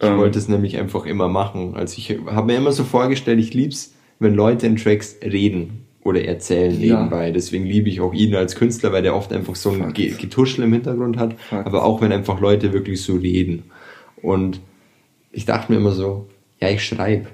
Ich 0.00 0.06
Ähm, 0.08 0.18
wollte 0.18 0.38
es 0.38 0.48
nämlich 0.48 0.76
einfach 0.76 1.06
immer 1.06 1.28
machen. 1.28 1.76
Also 1.76 1.96
ich 1.98 2.10
habe 2.26 2.46
mir 2.46 2.56
immer 2.56 2.72
so 2.72 2.82
vorgestellt, 2.84 3.38
ich 3.38 3.54
lieb's, 3.54 3.94
wenn 4.18 4.34
Leute 4.34 4.66
in 4.66 4.76
Tracks 4.76 5.16
reden 5.22 5.86
oder 6.04 6.22
erzählen 6.24 6.80
Ja. 6.80 6.96
nebenbei. 6.98 7.30
Deswegen 7.32 7.64
liebe 7.66 7.88
ich 7.88 8.00
auch 8.00 8.12
ihn 8.14 8.34
als 8.34 8.54
Künstler, 8.56 8.92
weil 8.92 9.02
der 9.02 9.16
oft 9.16 9.32
einfach 9.32 9.56
so 9.56 9.70
ein. 9.70 9.92
Ge- 9.92 10.10
Getuschel 10.16 10.62
im 10.64 10.72
Hintergrund 10.72 11.16
hat. 11.16 11.40
Fakt. 11.40 11.66
Aber 11.66 11.82
auch 11.84 12.00
wenn 12.00 12.12
einfach 12.12 12.40
Leute 12.40 12.72
wirklich 12.72 13.02
so 13.02 13.16
reden. 13.16 13.64
Und 14.22 14.60
ich 15.32 15.44
dachte 15.46 15.72
mir 15.72 15.78
immer 15.78 15.92
so, 15.92 16.28
ja, 16.60 16.68
ich 16.70 16.84
schreibe. 16.84 17.26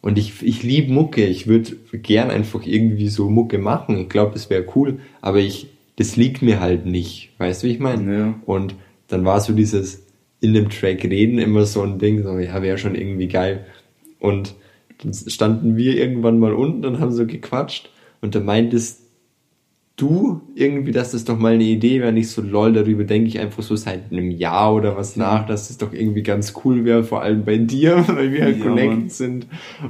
Und 0.00 0.16
ich, 0.18 0.42
ich 0.42 0.62
liebe 0.62 0.92
Mucke. 0.92 1.24
Ich 1.26 1.46
würde 1.48 1.74
gern 1.92 2.30
einfach 2.30 2.64
irgendwie 2.64 3.08
so 3.08 3.28
Mucke 3.28 3.58
machen. 3.58 3.98
Ich 3.98 4.08
glaube, 4.08 4.32
das 4.34 4.48
wäre 4.50 4.64
cool. 4.76 5.00
Aber 5.20 5.38
ich, 5.38 5.68
das 5.96 6.16
liegt 6.16 6.40
mir 6.42 6.60
halt 6.60 6.86
nicht. 6.86 7.30
Weißt 7.38 7.62
du, 7.62 7.66
wie 7.66 7.72
ich 7.72 7.80
meine? 7.80 8.16
Ja. 8.18 8.34
Und 8.46 8.74
dann 9.08 9.24
war 9.24 9.40
so 9.40 9.52
dieses 9.52 10.04
in 10.40 10.54
dem 10.54 10.68
Track 10.70 11.02
reden 11.02 11.38
immer 11.38 11.64
so 11.64 11.82
ein 11.82 11.98
Ding, 11.98 12.22
so, 12.22 12.38
ja, 12.38 12.62
wäre 12.62 12.78
schon 12.78 12.94
irgendwie 12.94 13.26
geil. 13.26 13.66
Und 14.20 14.54
dann 15.02 15.12
standen 15.12 15.76
wir 15.76 15.96
irgendwann 15.96 16.38
mal 16.38 16.52
unten 16.52 16.84
und 16.84 17.00
haben 17.00 17.10
so 17.10 17.26
gequatscht 17.26 17.90
und 18.20 18.34
da 18.34 18.40
meintest 18.40 19.02
du 19.96 20.42
irgendwie, 20.54 20.92
dass 20.92 21.10
das 21.10 21.24
doch 21.24 21.38
mal 21.38 21.54
eine 21.54 21.64
Idee 21.64 22.00
wäre, 22.00 22.12
nicht 22.12 22.28
so 22.28 22.40
lol, 22.40 22.72
darüber 22.72 23.02
denke 23.04 23.28
ich 23.28 23.40
einfach 23.40 23.62
so 23.64 23.74
seit 23.74 24.12
einem 24.12 24.30
Jahr 24.30 24.74
oder 24.74 24.96
was 24.96 25.16
nach, 25.16 25.44
dass 25.46 25.70
es 25.70 25.78
doch 25.78 25.92
irgendwie 25.92 26.22
ganz 26.22 26.54
cool 26.64 26.84
wäre, 26.84 27.02
vor 27.02 27.22
allem 27.22 27.44
bei 27.44 27.58
dir, 27.58 28.04
weil 28.08 28.32
wir 28.32 28.44
halt 28.44 28.58
Ja, 28.58 28.64
connected 28.64 28.98
Mann. 28.98 29.08
sind 29.08 29.46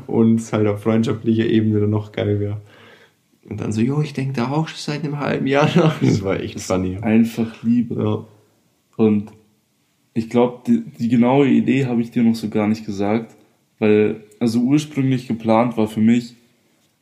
und 0.07 0.37
es 0.41 0.53
halt 0.53 0.67
auf 0.67 0.83
freundschaftlicher 0.83 1.45
Ebene 1.45 1.81
dann 1.81 1.91
noch 1.91 2.13
geil 2.13 2.41
wäre. 2.41 2.61
Und 3.49 3.61
dann 3.61 3.73
so, 3.73 3.81
jo, 3.81 4.01
ich 4.01 4.13
denke 4.15 4.35
da 4.35 4.51
auch 4.51 4.69
schon 4.69 4.79
seit 4.79 5.05
einem 5.05 5.19
halben 5.21 5.47
Jahr 5.47 5.69
nach. 5.77 6.01
Das 6.01 6.23
war 6.23 6.41
echt 6.41 6.61
funny. 6.61 6.97
Einfach 7.01 7.63
Liebe. 7.63 7.95
Ja. 8.03 8.25
Und 8.97 9.31
ich 10.15 10.31
glaube, 10.31 10.61
die, 10.67 10.83
die 10.99 11.09
genaue 11.09 11.49
Idee 11.49 11.87
habe 11.87 12.01
ich 12.01 12.11
dir 12.11 12.23
noch 12.23 12.35
so 12.35 12.49
gar 12.49 12.67
nicht 12.67 12.85
gesagt, 12.87 13.37
weil, 13.79 14.25
also 14.41 14.61
ursprünglich 14.61 15.29
geplant 15.29 15.77
war 15.77 15.87
für 15.87 16.01
mich, 16.01 16.35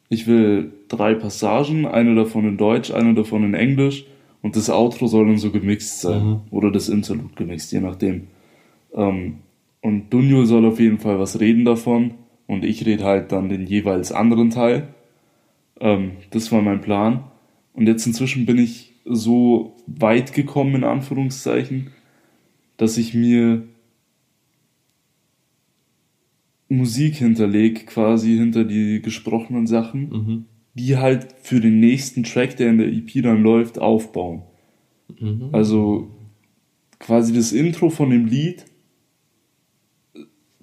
ich 0.09 0.27
will 0.27 0.73
drei 0.89 1.15
Passagen, 1.15 1.87
eine 1.87 2.15
davon 2.15 2.47
in 2.47 2.57
Deutsch, 2.57 2.91
eine 2.91 3.15
davon 3.15 3.45
in 3.45 3.55
Englisch 3.55 4.07
und 4.43 4.57
das 4.57 4.71
Outro 4.71 5.07
soll 5.07 5.27
dann 5.27 5.39
so 5.39 5.51
gemixt 5.51 6.01
sein. 6.01 6.25
Mhm. 6.25 6.41
Oder 6.51 6.71
das 6.71 6.89
Interlude 6.89 7.35
gemixt, 7.35 7.73
je 7.73 7.81
nachdem. 7.81 8.29
Ähm, 8.95 9.39
und 9.83 10.11
Dunjo 10.11 10.45
soll 10.45 10.65
auf 10.67 10.81
jeden 10.81 10.99
Fall 10.99 11.19
was 11.19 11.41
reden 11.41 11.65
davon 11.65 12.15
und 12.47 12.65
ich 12.65 12.87
rede 12.87 13.05
halt 13.05 13.33
dann 13.33 13.49
den 13.49 13.67
jeweils 13.67 14.13
anderen 14.13 14.51
Teil. 14.51 14.89
Ähm, 15.81 16.13
das 16.31 16.51
war 16.53 16.63
mein 16.63 16.81
Plan. 16.81 17.25
Und 17.73 17.87
jetzt 17.87 18.07
inzwischen 18.07 18.47
bin 18.47 18.59
ich 18.59 18.95
so 19.05 19.77
weit 19.87 20.33
gekommen, 20.33 20.77
in 20.77 20.85
Anführungszeichen, 20.85 21.91
dass 22.77 22.97
ich 22.97 23.15
mir 23.15 23.63
Musik 26.69 27.17
hinterlege, 27.17 27.85
quasi 27.85 28.37
hinter 28.37 28.65
die 28.65 29.01
gesprochenen 29.01 29.67
Sachen, 29.67 30.09
Mhm. 30.09 30.45
Die 30.79 30.97
halt 30.99 31.27
für 31.43 31.59
den 31.61 31.81
nächsten 31.81 32.23
Track, 32.23 32.57
der 32.59 32.69
in 32.71 32.79
der 32.79 32.89
EP 32.89 33.23
dann 33.23 33.43
läuft, 33.43 33.79
aufbauen. 33.79 34.43
Mhm. 35.19 35.49
Also 35.53 36.11
quasi 36.99 37.33
das 37.33 37.53
Intro 37.53 37.89
von 37.91 38.11
dem 38.11 38.27
Lied, 38.27 38.65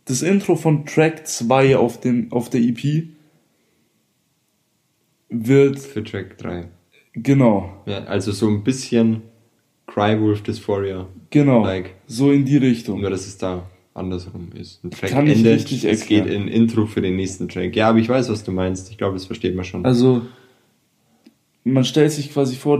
das 0.05 0.21
Intro 0.21 0.55
von 0.55 0.85
Track 0.85 1.25
2 1.27 1.77
auf, 1.77 1.99
dem, 1.99 2.31
auf 2.31 2.49
der 2.49 2.61
EP 2.61 3.07
wird, 5.29 5.79
Für 5.79 6.03
Track 6.03 6.37
3. 6.37 6.67
genau, 7.13 7.81
Ja, 7.85 8.03
also 8.03 8.31
so 8.31 8.47
ein 8.47 8.63
bisschen 8.63 9.21
Crywolf 9.87 10.41
Dysphoria. 10.43 11.07
genau, 11.29 11.63
Like. 11.63 11.95
so 12.05 12.31
in 12.31 12.45
die 12.45 12.57
Richtung. 12.57 13.01
Nur, 13.01 13.09
dass 13.09 13.25
es 13.25 13.37
da 13.37 13.69
andersrum 13.93 14.49
ist. 14.59 14.83
Ein 14.83 14.91
Track 14.91 15.11
Kann 15.11 15.27
endet, 15.27 15.55
richtig 15.55 15.85
es 15.85 16.05
geht 16.05 16.25
erklären. 16.25 16.47
in 16.47 16.47
Intro 16.47 16.85
für 16.85 17.01
den 17.01 17.15
nächsten 17.15 17.47
Track. 17.49 17.75
Ja, 17.75 17.89
aber 17.89 17.99
ich 17.99 18.09
weiß, 18.09 18.29
was 18.29 18.43
du 18.43 18.51
meinst. 18.51 18.89
Ich 18.91 18.97
glaube, 18.97 19.13
das 19.13 19.25
versteht 19.25 19.55
man 19.55 19.65
schon. 19.65 19.85
Also, 19.85 20.23
man 21.63 21.85
stellt 21.85 22.11
sich 22.11 22.31
quasi 22.31 22.55
vor, 22.55 22.79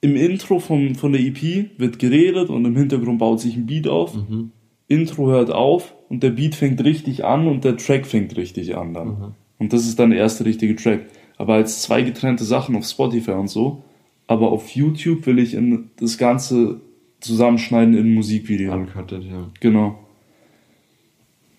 im 0.00 0.16
Intro 0.16 0.58
von, 0.58 0.94
von 0.94 1.12
der 1.12 1.20
EP 1.20 1.78
wird 1.78 1.98
geredet 1.98 2.48
und 2.48 2.64
im 2.64 2.76
Hintergrund 2.76 3.18
baut 3.18 3.40
sich 3.40 3.56
ein 3.56 3.66
Beat 3.66 3.86
auf. 3.86 4.14
Mhm. 4.14 4.52
Intro 4.88 5.28
hört 5.30 5.50
auf 5.50 5.94
und 6.08 6.22
der 6.22 6.30
Beat 6.30 6.54
fängt 6.54 6.82
richtig 6.82 7.24
an 7.24 7.46
und 7.46 7.64
der 7.64 7.76
Track 7.76 8.06
fängt 8.06 8.36
richtig 8.36 8.76
an 8.76 8.94
dann. 8.94 9.34
Und 9.58 9.72
das 9.72 9.86
ist 9.86 9.98
dann 9.98 10.10
der 10.10 10.18
erste 10.18 10.44
richtige 10.44 10.74
Track. 10.74 11.06
Aber 11.36 11.54
als 11.54 11.82
zwei 11.82 12.02
getrennte 12.02 12.44
Sachen 12.44 12.74
auf 12.74 12.86
Spotify 12.86 13.32
und 13.32 13.48
so. 13.48 13.84
Aber 14.26 14.50
auf 14.50 14.70
YouTube 14.70 15.26
will 15.26 15.38
ich 15.38 15.54
in 15.54 15.90
das 15.96 16.18
Ganze 16.18 16.80
zusammenschneiden 17.20 17.94
in 17.94 18.06
ein 18.06 18.14
Musikvideo. 18.14 18.72
Uncutted, 18.72 19.24
ja. 19.24 19.48
Genau. 19.60 19.98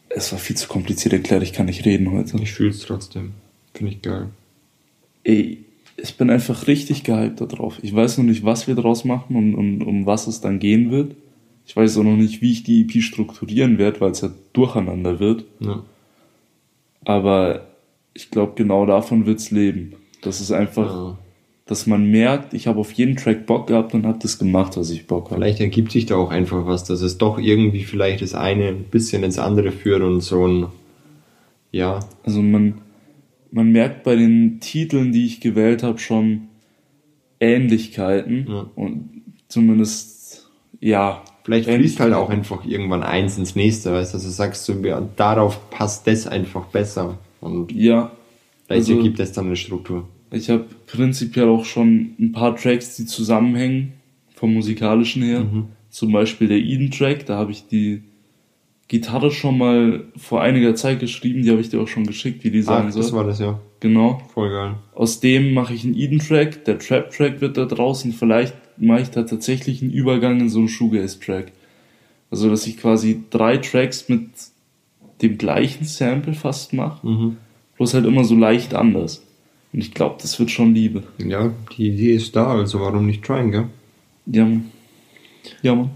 Es 0.09 0.31
war 0.31 0.39
viel 0.39 0.57
zu 0.57 0.67
kompliziert 0.67 1.13
erklärt, 1.13 1.43
ich 1.43 1.53
kann 1.53 1.67
nicht 1.67 1.85
reden 1.85 2.11
heute. 2.11 2.37
Ich 2.41 2.51
fühle 2.51 2.71
es 2.71 2.79
trotzdem. 2.79 3.31
Finde 3.73 3.93
ich 3.93 4.01
geil. 4.01 4.27
Ey, 5.23 5.63
ich 5.97 6.17
bin 6.17 6.29
einfach 6.29 6.67
richtig 6.67 7.03
gehypt 7.03 7.39
darauf. 7.41 7.79
Ich 7.81 7.95
weiß 7.95 8.17
noch 8.17 8.25
nicht, 8.25 8.43
was 8.43 8.67
wir 8.67 8.75
daraus 8.75 9.05
machen 9.05 9.35
und, 9.35 9.55
und 9.55 9.83
um 9.83 10.05
was 10.05 10.27
es 10.27 10.41
dann 10.41 10.59
gehen 10.59 10.91
wird. 10.91 11.15
Ich 11.65 11.75
weiß 11.75 11.97
auch 11.97 12.03
noch 12.03 12.17
nicht, 12.17 12.41
wie 12.41 12.51
ich 12.51 12.63
die 12.63 12.81
EP 12.81 13.01
strukturieren 13.01 13.77
werde, 13.77 14.01
weil 14.01 14.11
es 14.11 14.21
ja 14.21 14.31
durcheinander 14.53 15.19
wird. 15.19 15.45
Ja. 15.59 15.83
Aber 17.05 17.67
ich 18.13 18.31
glaube, 18.31 18.53
genau 18.55 18.85
davon 18.85 19.25
wird's 19.25 19.51
leben. 19.51 19.93
Das 20.21 20.41
ist 20.41 20.51
einfach, 20.51 20.93
Ja. 20.93 21.17
Dass 21.65 21.87
man 21.87 22.05
merkt, 22.09 22.53
ich 22.53 22.67
habe 22.67 22.79
auf 22.79 22.91
jeden 22.91 23.15
Track 23.15 23.45
Bock 23.45 23.67
gehabt 23.67 23.93
und 23.93 24.05
habe 24.05 24.19
das 24.21 24.37
gemacht, 24.39 24.75
was 24.77 24.89
ich 24.89 25.07
Bock 25.07 25.25
habe. 25.25 25.35
Vielleicht 25.35 25.59
ergibt 25.61 25.91
sich 25.91 26.05
da 26.05 26.15
auch 26.15 26.29
einfach 26.31 26.65
was, 26.65 26.83
dass 26.83 27.01
es 27.01 27.17
doch 27.17 27.37
irgendwie 27.39 27.83
vielleicht 27.83 28.21
das 28.21 28.33
eine 28.33 28.67
ein 28.69 28.83
bisschen 28.85 29.23
ins 29.23 29.39
andere 29.39 29.71
führt 29.71 30.01
und 30.01 30.21
so 30.21 30.45
ein, 30.47 30.67
ja, 31.71 31.99
Also 32.23 32.41
man, 32.41 32.81
man 33.51 33.71
merkt 33.71 34.03
bei 34.03 34.15
den 34.15 34.59
Titeln, 34.59 35.11
die 35.13 35.25
ich 35.25 35.39
gewählt 35.39 35.83
habe, 35.83 35.99
schon 35.99 36.47
Ähnlichkeiten. 37.39 38.45
Ja. 38.49 38.65
Und 38.75 39.21
zumindest, 39.47 40.49
ja. 40.79 41.23
Vielleicht 41.43 41.69
fließt 41.69 41.99
halt 41.99 42.13
auch 42.13 42.29
einfach 42.29 42.65
irgendwann 42.65 43.01
eins 43.01 43.37
ins 43.37 43.55
nächste, 43.55 43.91
weißt 43.93 44.13
du, 44.13 44.17
also 44.17 44.29
sagst 44.29 44.67
du, 44.69 44.73
ja, 44.85 45.01
darauf 45.15 45.69
passt 45.71 46.05
das 46.05 46.27
einfach 46.27 46.65
besser. 46.65 47.17
Und 47.39 47.71
Ja. 47.71 48.11
vielleicht 48.67 48.81
Also- 48.89 48.97
ergibt 48.97 49.19
das 49.19 49.31
dann 49.31 49.47
eine 49.47 49.55
Struktur. 49.55 50.07
Ich 50.31 50.49
habe 50.49 50.65
prinzipiell 50.87 51.47
auch 51.49 51.65
schon 51.65 52.15
ein 52.19 52.31
paar 52.31 52.55
Tracks, 52.55 52.95
die 52.95 53.05
zusammenhängen, 53.05 53.93
vom 54.35 54.53
musikalischen 54.53 55.21
her. 55.23 55.41
Mhm. 55.41 55.65
Zum 55.89 56.11
Beispiel 56.13 56.47
der 56.47 56.57
Eden-Track, 56.57 57.25
da 57.25 57.35
habe 57.37 57.51
ich 57.51 57.67
die 57.67 58.01
Gitarre 58.87 59.31
schon 59.31 59.57
mal 59.57 60.05
vor 60.17 60.41
einiger 60.41 60.73
Zeit 60.75 60.99
geschrieben, 60.99 61.43
die 61.43 61.51
habe 61.51 61.61
ich 61.61 61.69
dir 61.69 61.81
auch 61.81 61.87
schon 61.87 62.05
geschickt, 62.05 62.43
wie 62.43 62.51
die 62.51 62.61
sein 62.61 62.85
Ach, 62.87 62.91
soll. 62.91 63.01
das 63.03 63.13
war 63.13 63.23
das 63.25 63.39
ja. 63.39 63.59
Genau. 63.81 64.21
Voll 64.33 64.49
geil. 64.51 64.75
Aus 64.93 65.19
dem 65.19 65.53
mache 65.53 65.73
ich 65.73 65.83
einen 65.83 65.95
Eden-Track, 65.97 66.65
der 66.65 66.79
Trap-Track 66.79 67.41
wird 67.41 67.57
da 67.57 67.65
draußen, 67.65 68.13
vielleicht 68.13 68.53
mache 68.77 69.01
ich 69.01 69.09
da 69.09 69.23
tatsächlich 69.23 69.81
einen 69.81 69.91
Übergang 69.91 70.39
in 70.39 70.49
so 70.49 70.59
einen 70.59 70.67
Shoegaze-Track. 70.69 71.51
Also, 72.29 72.49
dass 72.49 72.65
ich 72.67 72.77
quasi 72.77 73.23
drei 73.29 73.57
Tracks 73.57 74.07
mit 74.07 74.29
dem 75.21 75.37
gleichen 75.37 75.83
Sample 75.85 76.33
fast 76.33 76.73
mache, 76.73 77.05
Mhm. 77.05 77.37
bloß 77.77 77.93
halt 77.93 78.05
immer 78.05 78.23
so 78.23 78.35
leicht 78.35 78.73
anders. 78.73 79.25
Und 79.73 79.79
ich 79.79 79.93
glaube, 79.93 80.17
das 80.21 80.37
wird 80.39 80.51
schon 80.51 80.73
Liebe. 80.73 81.03
Ja, 81.17 81.53
die 81.77 81.89
Idee 81.89 82.15
ist 82.15 82.35
da, 82.35 82.47
also 82.47 82.81
warum 82.81 83.05
nicht 83.05 83.23
tryen, 83.23 83.51
gell? 83.51 83.67
Ja, 84.25 84.43
Mann. 84.43 84.71
Ja, 85.61 85.75
Mann. 85.75 85.91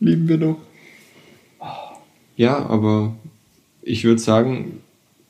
Lieben 0.00 0.28
wir 0.28 0.36
doch. 0.36 0.58
Ja, 2.36 2.66
aber 2.66 3.14
ich 3.82 4.04
würde 4.04 4.20
sagen, 4.20 4.80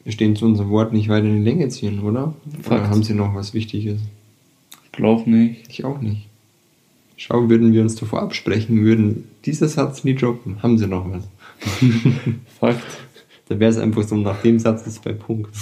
wir 0.02 0.12
stehen 0.12 0.34
zu 0.34 0.44
unserem 0.44 0.70
Wort 0.70 0.92
nicht 0.92 1.08
weiter 1.08 1.26
in 1.26 1.44
die 1.44 1.48
Länge 1.48 1.68
ziehen, 1.68 2.00
oder? 2.00 2.34
Fakt. 2.62 2.82
Oder 2.82 2.90
haben 2.90 3.02
Sie 3.04 3.14
noch 3.14 3.34
was 3.34 3.54
Wichtiges? 3.54 4.00
Ich 4.84 4.92
glaube 4.92 5.30
nicht. 5.30 5.68
Ich 5.68 5.84
auch 5.84 6.00
nicht. 6.00 6.26
Schau, 7.16 7.48
würden 7.48 7.72
wir 7.72 7.82
uns 7.82 7.94
davor 7.94 8.22
absprechen, 8.22 8.84
würden 8.84 9.24
dieser 9.44 9.68
Satz 9.68 10.04
nie 10.04 10.14
droppen. 10.14 10.62
Haben 10.62 10.78
Sie 10.78 10.86
noch 10.86 11.06
was? 11.10 11.24
Fakt. 12.60 12.84
Da 13.48 13.58
wäre 13.58 13.70
es 13.70 13.78
einfach 13.78 14.02
so, 14.02 14.16
nach 14.16 14.42
dem 14.42 14.58
Satz 14.58 14.86
ist 14.86 15.02
bei 15.02 15.12
Punkt. 15.12 15.54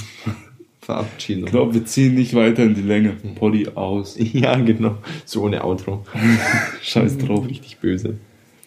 Verabschiedung. 0.85 1.45
Ich 1.45 1.51
glaube, 1.51 1.75
wir 1.75 1.85
ziehen 1.85 2.15
nicht 2.15 2.35
weiter 2.35 2.63
in 2.63 2.75
die 2.75 2.83
Länge. 2.83 3.17
Polly 3.35 3.69
aus. 3.75 4.17
Ja, 4.35 4.57
genau. 4.57 4.97
So 5.25 5.43
ohne 5.43 5.65
Outro. 5.65 6.05
Scheiß 6.83 7.19
drauf. 7.19 7.49
Richtig 7.49 7.79
böse. 7.79 8.19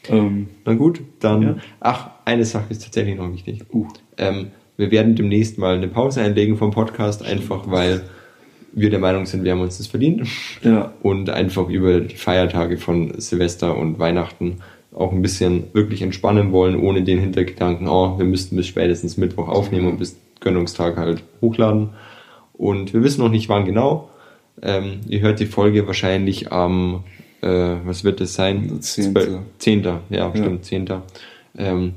Ähm, 0.10 0.48
Na 0.66 0.74
gut, 0.74 1.02
dann. 1.20 1.42
Ja. 1.42 1.56
Ach, 1.80 2.10
eine 2.26 2.46
Sache 2.46 2.66
ist 2.70 2.84
tatsächlich 2.84 3.18
noch 3.18 3.32
wichtig. 3.32 3.64
uh. 3.74 3.88
Ähm, 4.18 4.48
wir 4.78 4.92
werden 4.92 5.16
demnächst 5.16 5.58
mal 5.58 5.76
eine 5.76 5.88
Pause 5.88 6.22
einlegen 6.22 6.58
vom 6.58 6.72
Podcast, 6.72 7.24
einfach 7.26 7.70
weil 7.70 8.04
wir 8.74 8.90
der 8.90 9.00
Meinung 9.00 9.26
sind, 9.26 9.44
wir 9.44 9.52
haben 9.52 9.62
uns 9.62 9.78
das 9.78 9.88
verdient. 9.88 10.28
Ja. 10.62 10.94
Und 11.02 11.30
einfach 11.30 11.68
über 11.68 12.00
die 12.00 12.16
Feiertage 12.16 12.78
von 12.78 13.20
Silvester 13.20 13.78
und 13.78 13.98
Weihnachten 14.00 14.60
auch 14.94 15.12
ein 15.12 15.22
bisschen 15.22 15.66
wirklich 15.74 16.02
entspannen 16.02 16.52
wollen, 16.52 16.80
ohne 16.80 17.04
den 17.04 17.20
Hintergedanken, 17.20 17.88
oh, 17.88 18.18
wir 18.18 18.26
müssten 18.26 18.56
bis 18.56 18.68
spätestens 18.68 19.18
Mittwoch 19.18 19.48
aufnehmen 19.48 19.88
und 19.88 20.00
bis 20.00 20.18
Gönnungstag 20.40 20.98
halt 20.98 21.24
hochladen. 21.42 21.92
Und 22.54 22.94
wir 22.94 23.04
wissen 23.04 23.22
noch 23.22 23.30
nicht 23.30 23.50
wann 23.50 23.66
genau. 23.66 24.10
Ähm, 24.62 25.02
ihr 25.08 25.22
hört 25.22 25.40
die 25.40 25.46
Folge 25.46 25.86
wahrscheinlich 25.86 26.52
am, 26.52 27.04
äh, 27.42 27.76
was 27.86 28.04
wird 28.04 28.22
es 28.22 28.34
sein? 28.34 28.82
Zehnter. 28.82 29.44
Zehnter, 29.60 30.02
ja, 30.10 30.32
stimmt, 30.36 30.66
Zehnter. 30.66 31.04
Ähm, 31.58 31.94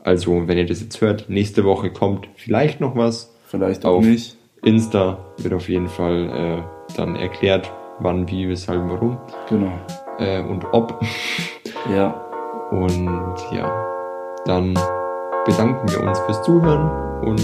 also, 0.00 0.46
wenn 0.48 0.58
ihr 0.58 0.66
das 0.66 0.80
jetzt 0.80 1.00
hört, 1.00 1.30
nächste 1.30 1.64
Woche 1.64 1.90
kommt 1.90 2.28
vielleicht 2.36 2.80
noch 2.80 2.96
was. 2.96 3.32
Vielleicht 3.46 3.84
auch 3.84 3.98
Auf 3.98 4.04
nicht. 4.04 4.36
Insta 4.62 5.18
wird 5.38 5.54
auf 5.54 5.68
jeden 5.68 5.88
Fall 5.88 6.28
äh, 6.60 6.94
dann 6.96 7.16
erklärt, 7.16 7.70
wann, 8.00 8.28
wie, 8.28 8.48
weshalb, 8.48 8.82
warum 8.88 9.18
Genau. 9.48 9.72
äh, 10.18 10.42
und 10.42 10.64
ob. 10.72 11.00
Ja. 11.94 12.18
Und 12.70 13.36
ja, 13.52 13.70
dann 14.46 14.74
bedanken 15.44 15.88
wir 15.90 16.08
uns 16.08 16.18
fürs 16.20 16.42
Zuhören 16.42 16.90
und 17.22 17.40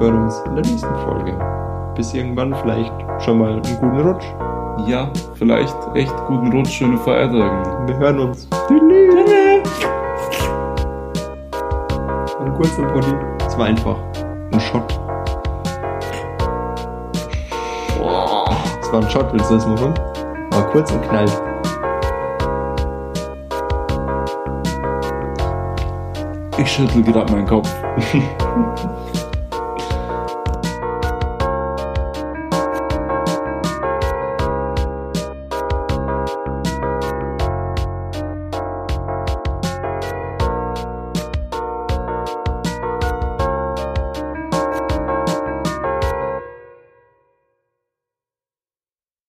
hören 0.00 0.24
uns 0.24 0.40
in 0.46 0.54
der 0.54 0.64
nächsten 0.64 0.94
Folge. 1.04 1.38
Bis 1.94 2.14
irgendwann 2.14 2.54
vielleicht 2.54 2.92
schon 3.18 3.38
mal 3.38 3.52
einen 3.52 3.62
guten 3.62 4.00
Rutsch. 4.00 4.24
Ja, 4.86 5.10
vielleicht 5.34 5.76
echt 5.94 6.14
guten 6.26 6.50
Rutsch, 6.52 6.70
schöne 6.70 6.96
Feiertage. 6.98 7.86
Wir 7.86 7.98
hören 7.98 8.20
uns. 8.20 8.48
Ein 12.40 12.54
kurzer 12.54 12.82
Poddy. 12.84 13.14
Es 13.46 13.58
war 13.58 13.66
einfach 13.66 13.96
ein 14.52 14.60
Shot. 14.60 15.00
Es 18.80 18.92
war 18.92 19.02
ein 19.02 19.10
Shot, 19.10 19.32
willst 19.32 19.50
du 19.50 19.54
das 19.54 19.66
machen? 19.66 19.94
War 20.52 20.66
kurz 20.70 20.90
und 20.90 21.02
knallt. 21.02 21.49
Ich 26.60 26.70
schüttel 26.70 27.02
gerade 27.02 27.32
meinen 27.32 27.46
Kopf. 27.46 27.74